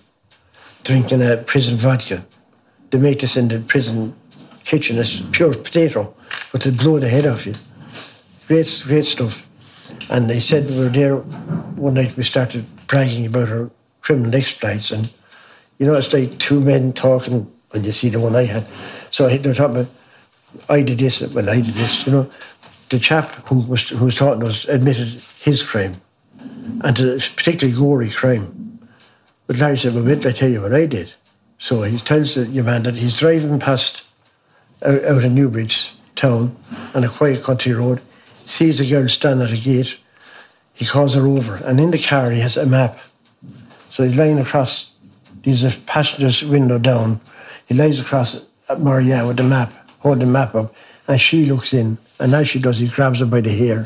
drinking 0.83 1.21
a 1.21 1.37
prison 1.37 1.77
vodka 1.77 2.25
they 2.93 2.99
make 2.99 3.21
this 3.21 3.37
in 3.37 3.47
the 3.47 3.59
prison 3.59 4.13
kitchen. 4.63 4.99
It's 4.99 5.19
pure 5.31 5.51
potato, 5.51 6.13
but 6.51 6.61
they 6.61 6.69
blow 6.69 6.99
the 6.99 7.09
head 7.09 7.25
off 7.25 7.47
you. 7.47 7.55
Great, 8.47 8.83
great 8.85 9.05
stuff. 9.05 9.49
And 10.11 10.29
they 10.29 10.39
said 10.39 10.69
we 10.69 10.77
were 10.77 10.89
there 10.89 11.15
one 11.15 11.95
night. 11.95 12.15
We 12.15 12.21
started 12.21 12.65
bragging 12.85 13.25
about 13.25 13.49
our 13.49 13.71
criminal 14.01 14.35
exploits, 14.35 14.91
and 14.91 15.11
you 15.79 15.87
know, 15.87 15.95
it's 15.95 16.13
like 16.13 16.37
two 16.37 16.61
men 16.61 16.93
talking. 16.93 17.51
When 17.71 17.83
you 17.83 17.91
see 17.91 18.09
the 18.09 18.19
one 18.19 18.35
I 18.35 18.43
had, 18.43 18.67
so 19.09 19.27
they're 19.27 19.55
talking 19.55 19.77
about 19.77 19.91
I 20.69 20.83
did 20.83 20.99
this. 20.99 21.21
Well, 21.33 21.49
I 21.49 21.61
did 21.61 21.73
this. 21.73 22.05
You 22.05 22.11
know, 22.11 22.29
the 22.93 22.99
chap 22.99 23.25
who 23.47 23.59
was 23.59 23.89
who 23.89 24.05
was 24.05 24.21
us 24.21 24.65
admitted 24.65 25.07
his 25.41 25.63
crime, 25.63 25.95
and 26.85 26.99
a 26.99 27.17
particularly 27.35 27.77
gory 27.77 28.09
crime. 28.09 28.79
But 29.47 29.57
Larry 29.57 29.77
said, 29.77 29.95
"Well, 29.95 30.05
wait, 30.05 30.25
I 30.25 30.31
tell 30.31 30.49
you 30.49 30.61
what 30.61 30.73
I 30.73 30.85
did." 30.85 31.13
So 31.57 31.81
he 31.81 31.97
tells 31.97 32.35
the 32.35 32.45
man 32.61 32.83
that 32.83 32.95
he's 32.95 33.17
driving 33.17 33.59
past 33.59 34.03
out, 34.85 35.03
out 35.03 35.23
Newbridge 35.23 35.93
town 36.15 36.55
on 36.93 37.03
a 37.03 37.09
quiet 37.09 37.43
country 37.43 37.73
road, 37.73 37.99
sees 38.45 38.79
a 38.79 38.85
girl 38.85 39.09
standing 39.09 39.47
at 39.47 39.53
a 39.53 39.57
gate. 39.57 39.97
He 40.75 40.85
calls 40.85 41.15
her 41.15 41.25
over, 41.25 41.55
and 41.65 41.79
in 41.79 41.91
the 41.91 41.99
car 41.99 42.29
he 42.29 42.41
has 42.41 42.57
a 42.57 42.65
map. 42.65 42.99
So 43.89 44.03
he's 44.03 44.17
lying 44.17 44.39
across, 44.39 44.93
there's 45.43 45.63
a 45.63 45.71
passenger's 45.71 46.43
window 46.43 46.77
down. 46.77 47.21
He 47.67 47.73
lies 47.73 47.99
across 47.99 48.45
Maria 48.77 49.25
with 49.25 49.37
the 49.37 49.43
map, 49.43 49.71
holding 49.99 50.27
the 50.27 50.33
map 50.39 50.53
up, 50.53 50.75
And 51.07 51.19
she 51.19 51.45
looks 51.45 51.73
in, 51.73 51.97
and 52.19 52.33
as 52.33 52.47
she 52.49 52.59
does, 52.59 52.79
he 52.79 52.87
grabs 52.87 53.19
her 53.19 53.25
by 53.25 53.41
the 53.41 53.51
hair, 53.51 53.85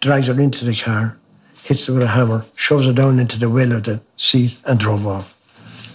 drags 0.00 0.28
her 0.28 0.40
into 0.40 0.64
the 0.64 0.74
car, 0.74 1.16
hits 1.64 1.86
her 1.86 1.94
with 1.94 2.02
a 2.02 2.08
hammer, 2.08 2.44
shoves 2.56 2.86
her 2.86 2.92
down 2.92 3.20
into 3.20 3.38
the 3.38 3.50
well 3.50 3.72
of 3.72 3.84
the 3.84 4.00
seat, 4.16 4.56
and 4.64 4.80
drove 4.80 5.06
off. 5.06 5.36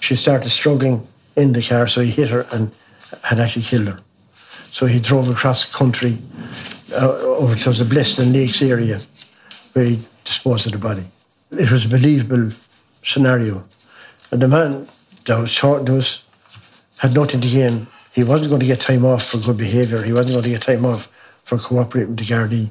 She 0.02 0.16
started 0.16 0.50
struggling 0.50 1.06
in 1.36 1.54
the 1.54 1.62
car, 1.62 1.88
so 1.88 2.02
he 2.02 2.12
hit 2.12 2.30
her 2.30 2.46
and 2.52 2.72
had 3.24 3.40
actually 3.40 3.64
killed 3.64 3.88
her. 3.88 4.00
So 4.34 4.86
he 4.86 5.00
drove 5.00 5.30
across 5.30 5.66
the 5.66 5.76
country 5.76 6.18
uh, 6.94 7.10
over 7.42 7.56
to 7.56 7.72
the 7.72 7.84
Blessington 7.84 8.32
Lakes 8.32 8.62
area 8.62 9.00
where 9.74 9.86
he 9.86 10.00
disposed 10.24 10.68
of 10.68 10.74
the 10.74 10.78
body. 10.78 11.04
It 11.52 11.72
was 11.72 11.86
a 11.86 11.90
believable 11.90 12.52
scenario. 13.04 13.64
And 14.32 14.42
the 14.42 14.48
man 14.48 14.88
that 15.26 15.40
was 15.40 15.56
talking 15.56 15.86
to 15.88 15.98
us 15.98 16.24
had 17.00 17.14
nothing 17.14 17.42
to 17.42 17.50
gain. 17.50 17.88
He 18.18 18.24
wasn't 18.24 18.50
going 18.50 18.62
to 18.62 18.66
get 18.66 18.82
time 18.82 19.06
off 19.06 19.28
for 19.28 19.38
good 19.38 19.58
behaviour. 19.58 20.02
He 20.02 20.12
wasn't 20.12 20.32
going 20.32 20.44
to 20.46 20.50
get 20.50 20.64
time 20.64 20.84
off 20.86 21.06
for 21.44 21.60
cooperating 21.60 22.16
with 22.16 22.18
the 22.18 22.26
Gardaí. 22.26 22.68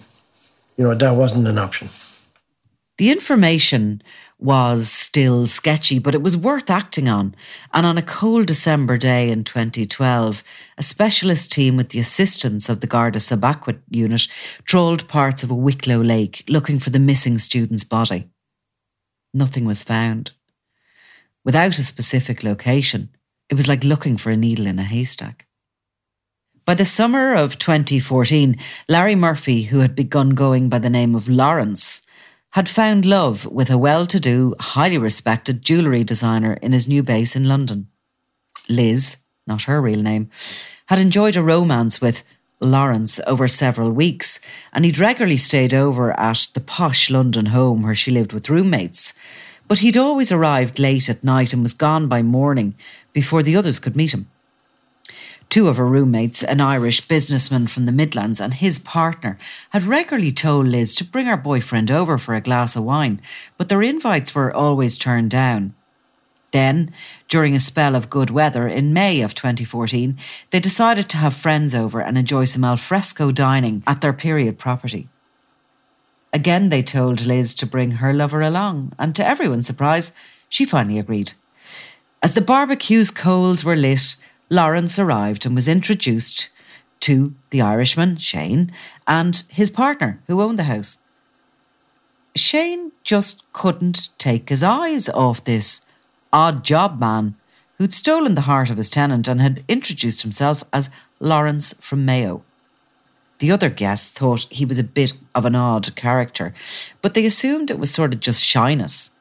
You 0.77 0.83
know, 0.83 0.93
that 0.93 1.15
wasn't 1.15 1.47
an 1.47 1.57
option. 1.57 1.89
The 2.99 3.13
information 3.13 4.03
was 4.41 4.91
still 4.91 5.47
sketchy, 5.47 6.01
but 6.01 6.17
it 6.17 6.23
was 6.23 6.37
worth 6.37 6.69
acting 6.69 7.09
on. 7.09 7.37
And 7.73 7.87
on 7.87 7.97
a 7.97 8.03
cold 8.03 8.47
December 8.47 8.99
day 8.99 9.31
in 9.31 9.45
2012, 9.45 10.43
a 10.79 10.83
specialist 10.83 11.53
team 11.53 11.77
with 11.77 11.91
the 11.91 12.01
assistance 12.01 12.69
of 12.69 12.81
the 12.81 12.89
Garda 12.89 13.21
Sub-Aqua 13.21 13.77
unit 13.89 14.27
trawled 14.65 15.07
parts 15.07 15.45
of 15.45 15.51
a 15.53 15.55
Wicklow 15.55 16.01
lake 16.01 16.43
looking 16.49 16.81
for 16.81 16.91
the 16.91 16.99
missing 16.99 17.39
student's 17.39 17.85
body. 17.85 18.29
Nothing 19.33 19.65
was 19.65 19.85
found. 19.85 20.33
Without 21.45 21.79
a 21.79 21.85
specific 21.85 22.43
location, 22.43 23.11
it 23.49 23.55
was 23.55 23.69
like 23.69 23.85
looking 23.85 24.17
for 24.17 24.31
a 24.31 24.37
needle 24.37 24.67
in 24.67 24.79
a 24.79 24.85
haystack. 24.85 25.47
By 26.65 26.75
the 26.75 26.85
summer 26.85 27.35
of 27.35 27.59
2014, 27.59 28.59
Larry 28.89 29.15
Murphy, 29.15 29.65
who 29.65 29.79
had 29.79 29.95
begun 29.95 30.31
going 30.31 30.69
by 30.69 30.81
the 30.81 30.91
name 30.91 31.15
of 31.15 31.29
Lawrence, 31.29 32.03
had 32.51 32.69
found 32.69 33.07
love 33.07 33.47
with 33.47 33.71
a 33.71 33.79
well 33.79 34.07
to 34.07 34.19
do, 34.19 34.55
highly 34.59 34.99
respected 34.99 35.63
jewellery 35.63 36.03
designer 36.03 36.55
in 36.55 36.73
his 36.73 36.89
new 36.89 37.03
base 37.03 37.37
in 37.37 37.49
London. 37.49 37.87
Liz, 38.69 39.19
not 39.47 39.63
her 39.63 39.81
real 39.81 40.01
name, 40.01 40.29
had 40.87 40.99
enjoyed 40.99 41.37
a 41.37 41.43
romance 41.43 42.01
with 42.01 42.25
Lawrence 42.61 43.21
over 43.27 43.47
several 43.47 43.91
weeks, 43.93 44.41
and 44.73 44.85
he'd 44.85 44.99
regularly 44.99 45.37
stayed 45.37 45.75
over 45.75 46.19
at 46.19 46.49
the 46.55 46.61
posh 46.61 47.11
London 47.11 47.47
home 47.47 47.83
where 47.83 47.95
she 47.95 48.11
lived 48.11 48.33
with 48.33 48.51
roommates. 48.51 49.13
But 49.69 49.81
he'd 49.81 49.97
always 49.97 50.33
arrived 50.33 50.79
late 50.79 51.09
at 51.09 51.25
night 51.25 51.53
and 51.53 51.63
was 51.63 51.75
gone 51.75 52.09
by 52.09 52.23
morning 52.23 52.75
before 53.17 53.43
the 53.43 53.57
others 53.57 53.79
could 53.79 53.97
meet 53.97 54.13
him. 54.13 54.29
Two 55.49 55.69
of 55.69 55.79
her 55.79 55.87
roommates, 55.87 56.45
an 56.45 56.61
Irish 56.61 57.09
businessman 57.09 57.67
from 57.67 57.87
the 57.87 57.99
Midlands 58.01 58.43
and 58.43 58.53
his 58.53 58.79
partner, 58.79 59.39
had 59.71 59.85
regularly 59.85 60.31
told 60.31 60.67
Liz 60.67 60.95
to 60.97 61.05
bring 61.13 61.25
her 61.25 61.39
boyfriend 61.39 61.91
over 61.91 62.19
for 62.19 62.35
a 62.35 62.43
glass 62.43 62.77
of 62.77 62.85
wine, 62.85 63.23
but 63.57 63.71
their 63.71 63.81
invites 63.81 64.35
were 64.35 64.55
always 64.55 64.99
turned 64.99 65.31
down. 65.31 65.75
Then, 66.53 66.93
during 67.27 67.55
a 67.55 67.59
spell 67.59 67.95
of 67.95 68.11
good 68.11 68.29
weather 68.29 68.69
in 68.69 68.93
May 68.93 69.23
of 69.23 69.35
2014, 69.35 70.19
they 70.51 70.61
decided 70.61 71.09
to 71.09 71.17
have 71.17 71.33
friends 71.33 71.75
over 71.75 72.03
and 72.03 72.19
enjoy 72.19 72.45
some 72.45 72.67
alfresco 72.67 73.33
dining 73.33 73.83
at 73.87 74.03
their 74.03 74.13
period 74.13 74.59
property. 74.59 75.09
Again, 76.35 76.69
they 76.69 76.83
told 76.83 77.25
Liz 77.25 77.55
to 77.55 77.65
bring 77.65 77.93
her 77.93 78.13
lover 78.13 78.43
along, 78.43 78.93
and 78.99 79.15
to 79.15 79.27
everyone's 79.27 79.67
surprise, 79.67 80.13
she 80.51 80.67
finally 80.67 80.99
agreed. 80.99 81.33
As 82.27 82.33
the 82.33 82.41
barbecue's 82.41 83.13
coals 83.13 83.63
were 83.63 83.77
lit, 83.77 84.17
Lawrence 84.51 84.99
arrived 84.99 85.47
and 85.47 85.55
was 85.55 85.69
introduced 85.69 86.49
to 86.99 87.37
the 87.51 87.61
Irishman, 87.61 88.17
Shane, 88.17 88.73
and 89.07 89.45
his 89.49 89.71
partner, 89.71 90.21
who 90.27 90.43
owned 90.43 90.59
the 90.59 90.65
house. 90.65 90.99
Shane 92.35 92.91
just 93.05 93.45
couldn't 93.53 94.09
take 94.19 94.49
his 94.49 94.65
eyes 94.65 95.09
off 95.11 95.45
this 95.45 95.87
odd 96.33 96.65
job 96.65 96.99
man 96.99 97.37
who'd 97.79 97.95
stolen 97.95 98.35
the 98.35 98.41
heart 98.51 98.71
of 98.71 98.77
his 98.77 98.91
tenant 98.91 99.29
and 99.29 99.41
had 99.41 99.63
introduced 99.69 100.23
himself 100.23 100.65
as 100.73 100.91
Lawrence 101.21 101.75
from 101.79 102.05
Mayo. 102.05 102.43
The 103.39 103.53
other 103.53 103.71
guests 103.71 104.11
thought 104.11 104.49
he 104.51 104.65
was 104.65 104.81
a 104.81 104.83
bit 104.83 105.13
of 105.33 105.45
an 105.45 105.55
odd 105.55 105.95
character, 105.95 106.55
but 107.03 107.15
they 107.15 107.25
assumed 107.25 107.71
it 107.71 107.79
was 107.79 107.93
sort 107.93 108.13
of 108.13 108.19
just 108.19 108.43
shyness. 108.43 109.13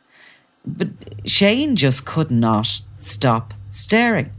But 0.66 0.88
Shane 1.26 1.76
just 1.76 2.08
could 2.08 2.32
not 2.32 2.82
stop 3.00 3.54
staring. 3.72 4.32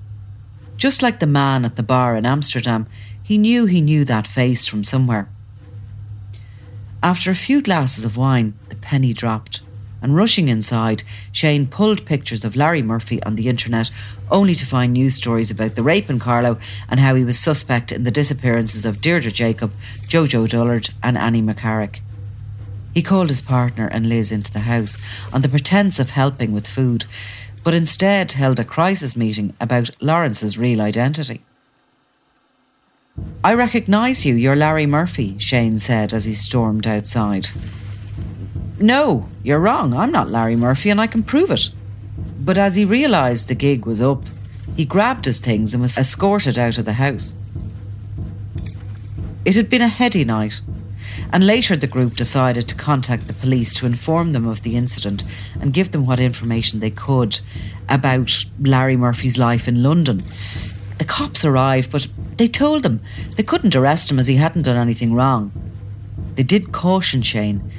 Just 0.77 1.03
like 1.03 1.21
the 1.21 1.27
man 1.27 1.64
at 1.64 1.77
the 1.77 1.83
bar 1.83 2.16
in 2.16 2.27
Amsterdam, 2.27 2.87
he 3.23 3.38
knew 3.38 3.66
he 3.66 3.81
knew 3.81 4.05
that 4.05 4.27
face 4.27 4.66
from 4.66 4.85
somewhere. 4.85 5.29
After 7.03 7.31
a 7.31 7.35
few 7.35 7.62
glasses 7.62 8.05
of 8.05 8.16
wine, 8.16 8.55
the 8.69 8.77
penny 8.77 9.12
dropped, 9.12 9.62
and 10.03 10.14
rushing 10.14 10.49
inside, 10.49 11.03
Shane 11.33 11.66
pulled 11.66 12.07
pictures 12.07 12.45
of 12.45 12.57
Larry 12.57 12.83
Murphy 12.83 13.23
on 13.23 13.37
the 13.37 13.49
internet, 13.49 13.90
only 14.31 14.55
to 14.55 14.66
find 14.66 14.92
news 14.92 15.14
stories 15.14 15.51
about 15.51 15.75
the 15.75 15.83
rape 15.83 16.11
in 16.11 16.19
Carlow 16.19 16.59
and 16.88 17.01
how 17.01 17.14
he 17.14 17.25
was 17.25 17.38
suspect 17.38 17.92
in 17.92 18.05
the 18.05 18.11
disappearances 18.11 18.85
of 18.85 19.01
Deirdre 19.01 19.31
Jacob, 19.31 19.73
Jojo 20.09 20.49
Dullard, 20.49 20.90
and 21.03 21.16
Annie 21.16 21.42
McCarrick. 21.42 22.01
He 22.95 23.03
called 23.03 23.29
his 23.29 23.40
partner 23.40 23.88
and 23.88 24.09
Liz 24.09 24.33
into 24.33 24.53
the 24.53 24.61
house 24.61 24.97
on 25.33 25.42
the 25.42 25.49
pretence 25.49 25.99
of 25.99 26.11
helping 26.11 26.53
with 26.53 26.66
food, 26.66 27.05
but 27.66 27.74
instead 27.74 28.31
held 28.31 28.61
a 28.61 28.64
crisis 28.64 29.16
meeting 29.16 29.52
about 29.61 29.90
Lawrence's 30.00 30.57
real 30.57 30.81
identity. 30.81 31.40
I 33.42 33.55
recognise 33.55 34.24
you, 34.24 34.37
you're 34.37 34.55
Larry 34.55 34.87
Murphy, 34.87 35.37
Shane 35.40 35.76
said 35.79 36.14
as 36.14 36.26
he 36.26 36.33
stormed 36.33 36.87
outside. 36.87 37.48
No, 38.79 39.29
you're 39.42 39.59
wrong, 39.59 39.94
I'm 39.94 40.12
not 40.12 40.31
Larry 40.31 40.55
Murphy 40.55 40.90
and 40.90 41.00
I 41.00 41.09
can 41.09 41.24
prove 41.24 41.50
it. 41.50 41.70
But 42.38 42.57
as 42.57 42.76
he 42.76 42.85
realised 42.85 43.48
the 43.48 43.57
gig 43.57 43.85
was 43.85 44.00
up, 44.00 44.22
he 44.76 44.85
grabbed 44.85 45.24
his 45.24 45.38
things 45.38 45.74
and 45.74 45.83
was 45.83 45.98
escorted 45.98 46.57
out 46.61 46.79
of 46.79 46.85
the 46.85 46.92
house. 46.92 47.33
It 49.44 49.57
had 49.57 49.68
been 49.68 49.83
a 49.83 49.88
heady 49.88 50.24
night, 50.24 50.61
and 51.33 51.47
later 51.47 51.77
the 51.77 51.87
group 51.87 52.17
decided 52.17 52.69
to 52.69 52.75
contact 52.75 53.27
the 53.27 53.33
police 53.35 53.75
to 53.75 53.87
inform 53.87 54.33
them 54.33 54.47
of 54.47 54.62
the 54.62 54.77
incident 54.77 55.25
and 55.61 55.73
give 55.73 55.93
them 55.93 56.07
what 56.07 56.21
information 56.21 56.81
they 56.81 56.91
could 56.91 57.41
about 57.89 58.45
Larry 58.61 58.97
Murphy's 58.97 59.39
life 59.39 59.69
in 59.69 59.83
London. 59.83 60.23
The 60.99 61.05
cops 61.05 61.45
arrived, 61.45 61.93
but 61.93 62.07
they 62.37 62.49
told 62.49 62.83
them 62.83 63.01
they 63.37 63.43
couldn't 63.43 63.77
arrest 63.77 64.11
him 64.11 64.19
as 64.19 64.27
he 64.27 64.37
hadn't 64.37 64.62
done 64.62 64.77
anything 64.77 65.15
wrong. 65.15 65.53
They 66.35 66.43
did 66.43 66.73
caution 66.73 67.23
Shane 67.23 67.71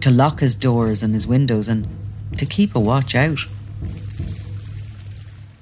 to 0.00 0.10
lock 0.10 0.40
his 0.40 0.54
doors 0.54 1.02
and 1.02 1.14
his 1.14 1.26
windows 1.26 1.68
and 1.68 1.86
to 2.38 2.46
keep 2.46 2.74
a 2.74 2.80
watch 2.80 3.14
out. 3.14 3.40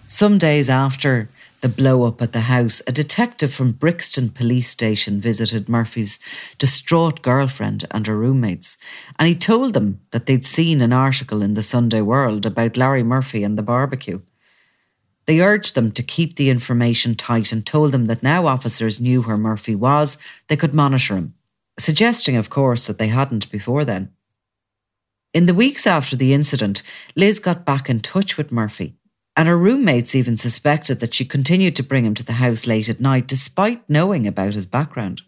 Some 0.07 0.38
days 0.38 0.71
after 0.71 1.29
the 1.61 1.68
blow 1.68 2.05
up 2.05 2.23
at 2.23 2.33
the 2.33 2.42
house, 2.42 2.81
a 2.87 2.92
detective 2.92 3.53
from 3.53 3.73
Brixton 3.73 4.29
Police 4.29 4.68
Station 4.68 5.21
visited 5.21 5.68
Murphy's 5.68 6.21
distraught 6.59 7.23
girlfriend 7.23 7.85
and 7.90 8.07
her 8.07 8.16
roommates, 8.16 8.79
and 9.18 9.29
he 9.29 9.35
told 9.35 9.75
them 9.75 10.01
that 10.12 10.27
they'd 10.27 10.47
seen 10.47 10.81
an 10.81 10.92
article 10.92 11.42
in 11.42 11.55
the 11.55 11.62
Sunday 11.62 12.01
World 12.01 12.47
about 12.47 12.77
Larry 12.77 13.03
Murphy 13.03 13.42
and 13.42 13.59
the 13.59 13.62
barbecue. 13.62 14.21
They 15.27 15.40
urged 15.40 15.75
them 15.75 15.90
to 15.92 16.03
keep 16.03 16.37
the 16.37 16.49
information 16.49 17.14
tight 17.14 17.53
and 17.53 17.66
told 17.66 17.92
them 17.92 18.07
that 18.07 18.23
now 18.23 18.47
officers 18.47 19.01
knew 19.01 19.23
where 19.23 19.37
Murphy 19.37 19.75
was, 19.75 20.16
they 20.47 20.57
could 20.57 20.75
monitor 20.75 21.16
him, 21.16 21.35
suggesting, 21.79 22.37
of 22.37 22.51
course, 22.51 22.87
that 22.87 22.99
they 22.99 23.09
hadn't 23.09 23.51
before 23.51 23.85
then. 23.85 24.12
In 25.35 25.47
the 25.47 25.55
weeks 25.55 25.87
after 25.87 26.16
the 26.16 26.33
incident, 26.33 26.83
Liz 27.14 27.38
got 27.38 27.66
back 27.66 27.90
in 27.90 28.01
touch 28.01 28.38
with 28.38 28.53
Murphy 28.53 28.97
and 29.38 29.46
her 29.46 29.57
roommates 29.57 30.16
even 30.16 30.37
suspected 30.37 30.98
that 30.98 31.14
she 31.14 31.24
continued 31.24 31.77
to 31.77 31.83
bring 31.85 32.05
him 32.05 32.12
to 32.12 32.24
the 32.24 32.33
house 32.33 32.66
late 32.66 32.89
at 32.89 33.01
night 33.01 33.28
despite 33.28 33.89
knowing 33.89 34.26
about 34.26 34.53
his 34.53 34.66
background. 34.66 35.22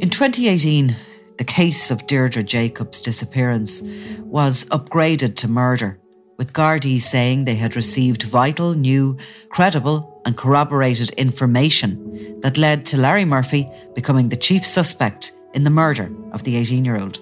In 0.00 0.10
2018, 0.10 0.96
the 1.38 1.44
case 1.44 1.92
of 1.92 2.04
Deirdre 2.08 2.42
Jacob's 2.42 3.00
disappearance 3.00 3.80
was 4.18 4.64
upgraded 4.66 5.36
to 5.36 5.48
murder, 5.48 6.00
with 6.36 6.52
Gardaí 6.52 7.00
saying 7.00 7.44
they 7.44 7.54
had 7.54 7.76
received 7.76 8.24
vital, 8.24 8.74
new, 8.74 9.16
credible, 9.50 10.20
and 10.26 10.36
corroborated 10.36 11.10
information 11.10 12.40
that 12.40 12.58
led 12.58 12.84
to 12.86 12.96
Larry 12.96 13.24
Murphy 13.24 13.70
becoming 13.94 14.30
the 14.30 14.36
chief 14.36 14.66
suspect 14.66 15.30
in 15.54 15.62
the 15.62 15.70
murder 15.70 16.10
of 16.32 16.42
the 16.42 16.56
18 16.56 16.84
year 16.84 16.98
old. 16.98 17.20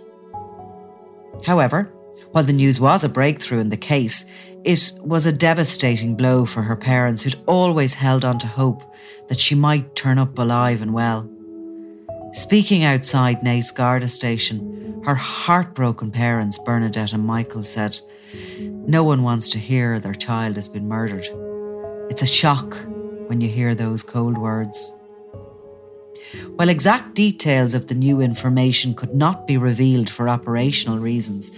However, 1.44 1.92
while 2.34 2.42
the 2.42 2.52
news 2.52 2.80
was 2.80 3.04
a 3.04 3.08
breakthrough 3.08 3.60
in 3.60 3.68
the 3.68 3.76
case, 3.76 4.26
it 4.64 4.90
was 5.00 5.24
a 5.24 5.30
devastating 5.30 6.16
blow 6.16 6.44
for 6.44 6.62
her 6.62 6.74
parents 6.74 7.22
who'd 7.22 7.40
always 7.46 7.94
held 7.94 8.24
on 8.24 8.40
to 8.40 8.48
hope 8.48 8.82
that 9.28 9.38
she 9.38 9.54
might 9.54 9.94
turn 9.94 10.18
up 10.18 10.36
alive 10.36 10.82
and 10.82 10.92
well. 10.92 11.30
Speaking 12.32 12.82
outside 12.82 13.42
Naas 13.42 13.72
Garda 13.72 14.08
station, 14.08 15.00
her 15.04 15.14
heartbroken 15.14 16.10
parents, 16.10 16.58
Bernadette 16.58 17.12
and 17.12 17.24
Michael, 17.24 17.62
said, 17.62 18.00
No 18.58 19.04
one 19.04 19.22
wants 19.22 19.48
to 19.50 19.60
hear 19.60 20.00
their 20.00 20.12
child 20.12 20.56
has 20.56 20.66
been 20.66 20.88
murdered. 20.88 21.28
It's 22.10 22.22
a 22.22 22.26
shock, 22.26 22.74
when 23.28 23.40
you 23.40 23.48
hear 23.48 23.76
those 23.76 24.02
cold 24.02 24.36
words. 24.36 24.92
While 26.56 26.68
exact 26.68 27.14
details 27.14 27.74
of 27.74 27.86
the 27.86 27.94
new 27.94 28.20
information 28.20 28.94
could 28.94 29.14
not 29.14 29.46
be 29.46 29.56
revealed 29.56 30.08
for 30.10 30.28
operational 30.28 30.98
reasons, 30.98 31.50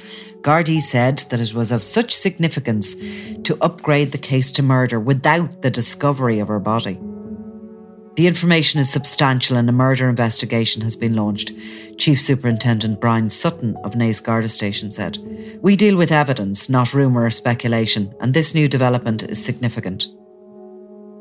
Gardaí 0.43 0.81
said 0.81 1.19
that 1.31 1.41
it 1.41 1.55
was 1.55 1.73
of 1.73 1.83
such 1.83 2.15
significance 2.15 2.95
to 3.45 3.59
upgrade 3.61 4.13
the 4.13 4.19
case 4.19 4.53
to 4.53 4.63
murder 4.63 5.01
without 5.01 5.63
the 5.63 5.71
discovery 5.71 6.39
of 6.39 6.49
her 6.49 6.61
body. 6.61 6.99
The 8.17 8.27
information 8.27 8.81
is 8.81 8.91
substantial 8.91 9.59
and 9.59 9.69
a 9.69 9.73
murder 9.73 10.09
investigation 10.09 10.81
has 10.83 10.97
been 10.97 11.15
launched. 11.15 11.53
Chief 11.99 12.19
Superintendent 12.19 12.99
Brian 12.99 13.29
Sutton 13.29 13.77
of 13.85 13.95
Naas 13.95 14.23
Garda 14.23 14.49
Station 14.49 14.91
said, 14.91 15.19
We 15.61 15.77
deal 15.77 15.97
with 15.97 16.11
evidence, 16.11 16.71
not 16.71 16.95
rumour 16.95 17.27
or 17.27 17.31
speculation, 17.31 18.15
and 18.21 18.33
this 18.33 18.55
new 18.55 18.69
development 18.69 19.23
is 19.25 19.45
significant. 19.45 20.07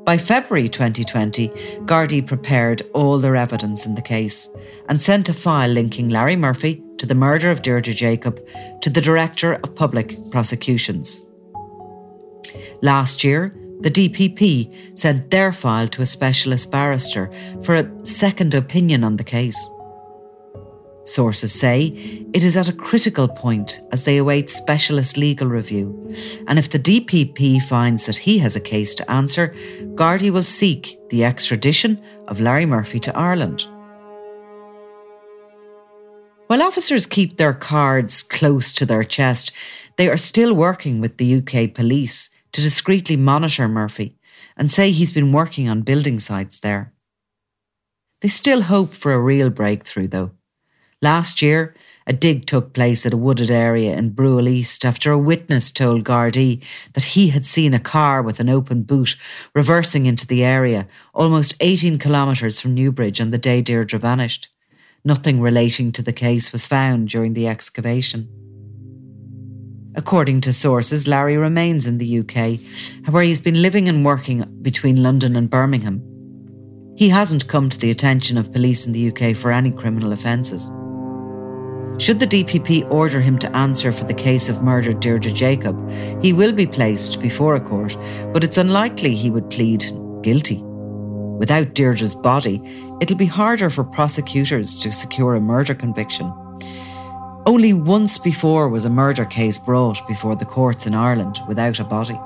By 0.06 0.20
February 0.20 0.70
2020, 0.70 1.50
Gardaí 1.86 2.26
prepared 2.26 2.84
all 2.94 3.18
their 3.18 3.36
evidence 3.36 3.88
in 3.88 3.96
the 3.96 4.04
case 4.04 4.48
and 4.88 5.02
sent 5.02 5.30
a 5.30 5.34
file 5.34 5.72
linking 5.72 6.10
Larry 6.10 6.36
Murphy 6.36 6.84
to 7.00 7.08
the 7.08 7.16
murder 7.16 7.50
of 7.50 7.64
Deirdre 7.64 7.92
Jacob 7.92 8.40
to 8.82 8.92
the 8.92 9.02
Director 9.02 9.54
of 9.56 9.74
Public 9.74 10.16
Prosecutions. 10.30 11.22
Last 12.84 13.24
year, 13.24 13.56
the 13.82 13.90
DPP 13.90 14.98
sent 14.98 15.32
their 15.32 15.52
file 15.52 15.88
to 15.88 16.04
a 16.04 16.06
specialist 16.06 16.70
barrister 16.70 17.32
for 17.64 17.74
a 17.74 18.06
second 18.06 18.54
opinion 18.54 19.04
on 19.04 19.18
the 19.18 19.24
case. 19.24 19.58
Sources 21.06 21.54
say 21.54 21.88
it 22.34 22.44
is 22.44 22.58
at 22.58 22.68
a 22.68 22.74
critical 22.74 23.28
point 23.28 23.80
as 23.92 24.04
they 24.04 24.18
await 24.18 24.50
specialist 24.50 25.18
legal 25.18 25.48
review. 25.48 26.14
And 26.48 26.58
if 26.58 26.70
the 26.70 26.80
DPP 26.80 27.62
finds 27.62 28.08
that 28.08 28.18
he 28.18 28.40
has 28.40 28.56
a 28.56 28.60
case 28.60 28.96
to 28.96 29.10
answer, 29.12 29.54
Gardaí 29.94 30.32
will 30.32 30.44
seek 30.44 30.98
the 31.10 31.24
extradition 31.24 32.04
of 32.28 32.42
Larry 32.42 32.66
Murphy 32.66 33.00
to 33.02 33.16
Ireland. 33.16 33.68
While 36.48 36.64
officers 36.64 37.06
keep 37.06 37.38
their 37.38 37.54
cards 37.54 38.24
close 38.24 38.74
to 38.74 38.86
their 38.86 39.04
chest, 39.04 39.52
they 39.98 40.10
are 40.10 40.18
still 40.18 40.54
working 40.54 41.02
with 41.02 41.18
the 41.18 41.36
UK 41.36 41.74
police 41.74 42.32
to 42.52 42.62
discreetly 42.62 43.16
monitor 43.16 43.68
Murphy 43.68 44.18
and 44.58 44.72
say 44.72 44.92
he's 44.92 45.14
been 45.14 45.32
working 45.32 45.70
on 45.70 45.82
building 45.82 46.20
sites 46.20 46.60
there. 46.60 46.94
They 48.22 48.28
still 48.28 48.64
hope 48.64 48.90
for 48.90 49.14
a 49.14 49.20
real 49.20 49.50
breakthrough, 49.50 50.08
though. 50.08 50.32
Last 51.06 51.40
year, 51.44 51.76
a 52.08 52.14
dig 52.14 52.48
took 52.48 52.74
place 52.74 53.06
at 53.06 53.14
a 53.14 53.18
wooded 53.26 53.52
area 53.52 53.96
in 53.96 54.10
Brewel 54.10 54.50
East 54.50 54.84
after 54.84 55.12
a 55.12 55.20
witness 55.20 55.72
told 55.72 56.04
Gardaí 56.04 56.64
that 56.94 57.14
he 57.14 57.28
had 57.28 57.46
seen 57.46 57.76
a 57.76 57.80
car 57.80 58.24
with 58.24 58.40
an 58.40 58.50
open 58.50 58.82
boot 58.82 59.16
reversing 59.54 60.08
into 60.08 60.26
the 60.26 60.44
area 60.44 60.88
almost 61.14 61.54
18 61.60 62.00
kilometres 62.00 62.60
from 62.60 62.74
Newbridge 62.74 63.22
on 63.22 63.30
the 63.30 63.38
day 63.38 63.62
Deirdre 63.62 64.00
vanished. 64.00 64.48
Nothing 65.04 65.40
relating 65.40 65.92
to 65.92 66.02
the 66.02 66.12
case 66.12 66.52
was 66.52 66.66
found 66.66 67.10
during 67.10 67.36
the 67.36 67.48
excavation. 67.48 68.28
According 69.94 70.42
to 70.42 70.54
sources, 70.54 71.08
Larry 71.08 71.38
remains 71.38 71.86
in 71.86 72.00
the 72.00 72.20
UK, 72.22 73.14
where 73.14 73.22
he's 73.22 73.40
been 73.40 73.62
living 73.62 73.88
and 73.88 74.04
working 74.04 74.44
between 74.64 75.04
London 75.04 75.36
and 75.36 75.52
Birmingham. 75.52 76.02
He 76.98 77.10
hasn't 77.10 77.48
come 77.48 77.70
to 77.70 77.78
the 77.78 77.92
attention 77.92 78.40
of 78.40 78.52
police 78.52 78.88
in 78.88 78.94
the 78.94 79.10
UK 79.12 79.36
for 79.36 79.52
any 79.52 79.70
criminal 79.70 80.12
offences. 80.12 80.68
Should 81.98 82.20
the 82.20 82.28
DPP 82.28 82.92
order 82.92 83.22
him 83.22 83.40
to 83.40 83.56
answer 83.56 83.90
for 83.94 84.04
the 84.04 84.14
case 84.14 84.50
of 84.50 84.62
murdered 84.62 85.00
Deirdre 85.00 85.32
Jacob, 85.32 85.90
he 86.22 86.34
will 86.34 86.52
be 86.52 86.68
placed 86.68 87.22
before 87.22 87.56
a 87.56 87.62
court, 87.62 87.98
but 88.34 88.44
it's 88.44 88.58
unlikely 88.58 89.16
he 89.16 89.30
would 89.30 89.50
plead 89.50 89.86
guilty. 90.22 90.62
Without 91.40 91.74
Deirdre's 91.74 92.14
body, 92.14 92.62
it'll 93.00 93.16
be 93.16 93.26
harder 93.26 93.70
for 93.70 93.86
prosecutors 93.86 94.78
to 94.82 94.92
secure 94.92 95.36
a 95.36 95.40
murder 95.40 95.74
conviction. 95.74 96.34
Only 97.46 97.72
once 97.72 98.18
before 98.18 98.68
was 98.68 98.84
a 98.84 98.90
murder 98.90 99.24
case 99.24 99.58
brought 99.58 100.06
before 100.06 100.36
the 100.36 100.46
courts 100.46 100.86
in 100.86 100.94
Ireland 100.94 101.40
without 101.48 101.80
a 101.80 101.86
body. 101.86 102.20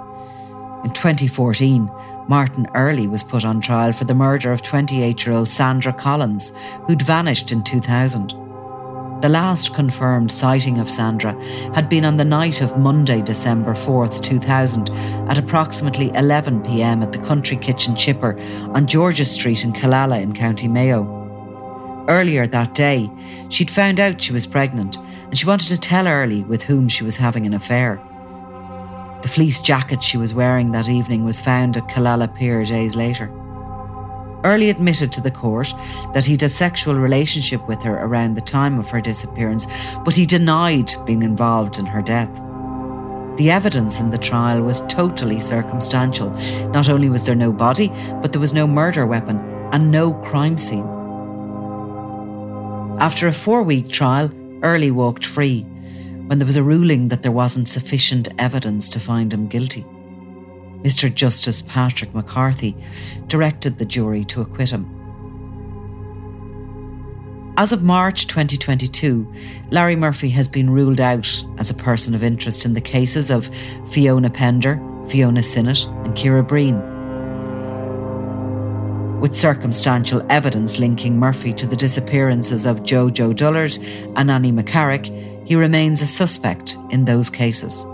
In 0.84 0.92
2014, 0.94 1.92
Martin 2.28 2.68
Earley 2.74 3.08
was 3.08 3.22
put 3.22 3.46
on 3.46 3.62
trial 3.62 3.92
for 3.92 4.06
the 4.06 4.16
murder 4.16 4.52
of 4.52 4.64
28 4.64 5.26
year 5.26 5.36
old 5.36 5.48
Sandra 5.48 5.94
Collins, 5.94 6.54
who'd 6.88 7.04
vanished 7.04 7.52
in 7.52 7.64
2000. 7.64 8.49
The 9.22 9.28
last 9.28 9.74
confirmed 9.74 10.32
sighting 10.32 10.80
of 10.80 10.90
Sandra 10.90 11.34
had 11.76 11.90
been 11.90 12.06
on 12.06 12.16
the 12.16 12.24
night 12.24 12.62
of 12.62 12.80
Monday, 12.80 13.22
December 13.22 13.74
4th, 13.74 14.24
2000, 14.24 14.90
at 15.30 15.38
approximately 15.38 16.10
11 16.16 16.64
pm 16.64 17.04
at 17.04 17.12
the 17.12 17.20
Country 17.20 17.58
Kitchen 17.58 17.98
Chipper 17.98 18.40
on 18.74 18.88
George's 18.88 19.30
Street 19.30 19.66
in 19.66 19.74
Killala 19.74 20.22
in 20.22 20.34
County 20.34 20.70
Mayo. 20.70 21.04
Earlier 22.08 22.48
that 22.48 22.74
day, 22.74 23.12
she'd 23.50 23.70
found 23.70 24.00
out 24.00 24.22
she 24.22 24.32
was 24.32 24.48
pregnant 24.48 24.98
and 24.98 25.38
she 25.38 25.46
wanted 25.46 25.68
to 25.68 25.78
tell 25.78 26.08
Earley 26.08 26.46
with 26.46 26.64
whom 26.64 26.88
she 26.88 27.04
was 27.04 27.18
having 27.18 27.46
an 27.46 27.54
affair. 27.54 28.02
The 29.22 29.28
fleece 29.28 29.60
jacket 29.60 30.02
she 30.02 30.16
was 30.16 30.34
wearing 30.34 30.72
that 30.72 30.88
evening 30.88 31.26
was 31.26 31.42
found 31.42 31.76
at 31.76 31.90
Killala 31.90 32.34
Pier 32.34 32.64
days 32.64 32.96
later. 32.96 33.30
Earley 34.44 34.70
admitted 34.70 35.12
to 35.14 35.22
the 35.22 35.32
court 35.32 35.74
that 36.14 36.26
he'd 36.26 36.44
a 36.44 36.50
sexual 36.50 36.96
relationship 36.96 37.68
with 37.68 37.84
her 37.84 37.98
around 37.98 38.36
the 38.36 38.42
time 38.42 38.80
of 38.80 38.90
her 38.90 39.02
disappearance, 39.02 39.68
but 40.06 40.16
he 40.16 40.26
denied 40.26 40.92
being 41.06 41.24
involved 41.24 41.80
in 41.80 41.86
her 41.86 42.02
death. 42.02 42.34
The 43.38 43.52
evidence 43.52 44.00
in 44.00 44.10
the 44.10 44.18
trial 44.18 44.62
was 44.62 44.82
totally 44.88 45.40
circumstantial. 45.40 46.30
Not 46.72 46.90
only 46.90 47.10
was 47.10 47.24
there 47.24 47.36
no 47.36 47.52
body, 47.52 47.90
but 48.22 48.34
there 48.34 48.42
was 48.42 48.54
no 48.54 48.68
murder 48.68 49.06
weapon 49.06 49.38
and 49.72 49.92
no 49.92 50.14
crime 50.14 50.58
scene. 50.58 50.88
After 53.00 53.28
a 53.28 53.34
four 53.34 53.64
week 53.64 53.90
trial, 53.90 54.30
Earley 54.62 54.92
walked 54.92 55.26
free 55.26 55.62
when 56.28 56.38
there 56.38 56.46
was 56.46 56.58
a 56.58 56.64
ruling 56.64 57.08
that 57.08 57.24
there 57.24 57.32
wasn't 57.32 57.70
sufficient 57.70 58.28
evidence 58.38 58.90
to 58.90 59.00
find 59.00 59.34
him 59.34 59.48
guilty. 59.48 59.86
Mr. 60.84 61.14
Justice 61.14 61.62
Patrick 61.62 62.14
McCarthy 62.14 62.76
directed 63.28 63.78
the 63.78 63.86
jury 63.86 64.24
to 64.26 64.42
acquit 64.42 64.70
him. 64.70 64.96
As 67.58 67.74
of 67.74 67.84
March 67.84 68.28
2022, 68.28 69.28
Larry 69.70 69.98
Murphy 69.98 70.30
has 70.30 70.48
been 70.48 70.70
ruled 70.70 71.02
out 71.02 71.44
as 71.58 71.70
a 71.70 71.74
person 71.74 72.16
of 72.16 72.24
interest 72.24 72.64
in 72.64 72.74
the 72.74 72.80
cases 72.80 73.30
of 73.30 73.50
Fiona 73.90 74.30
Pender, 74.30 74.80
Fiona 75.10 75.44
Sinnott, 75.44 75.86
and 76.06 76.16
Ciara 76.18 76.42
Breen. 76.42 76.80
With 79.20 79.36
circumstantial 79.36 80.26
evidence 80.30 80.80
linking 80.80 81.20
Murphy 81.20 81.52
to 81.52 81.68
the 81.68 81.76
disappearances 81.76 82.66
of 82.66 82.84
Jojo 82.84 83.36
Dullard 83.36 83.78
and 84.16 84.32
Annie 84.32 84.54
McCarrick, 84.54 85.46
he 85.46 85.56
remains 85.56 86.02
a 86.02 86.06
suspect 86.06 86.78
in 86.92 87.04
those 87.04 87.30
cases. 87.30 87.86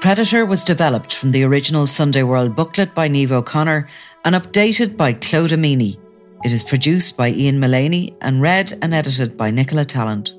Predator 0.00 0.46
was 0.46 0.64
developed 0.64 1.14
from 1.14 1.30
the 1.30 1.42
original 1.42 1.86
Sunday 1.86 2.22
World 2.22 2.56
booklet 2.56 2.94
by 2.94 3.06
Niamh 3.06 3.32
O'Connor 3.32 3.86
and 4.24 4.34
updated 4.34 4.96
by 4.96 5.12
Claude 5.12 5.50
Amini. 5.50 5.98
It 6.42 6.54
is 6.54 6.62
produced 6.62 7.18
by 7.18 7.32
Ian 7.32 7.60
Mullaney 7.60 8.16
and 8.22 8.40
read 8.40 8.72
and 8.80 8.94
edited 8.94 9.36
by 9.36 9.50
Nicola 9.50 9.84
Tallant. 9.84 10.32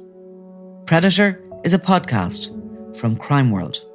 Predator 0.87 1.39
is 1.63 1.75
a 1.75 1.79
podcast 1.79 2.49
from 2.97 3.15
Crime 3.15 3.51
World. 3.51 3.85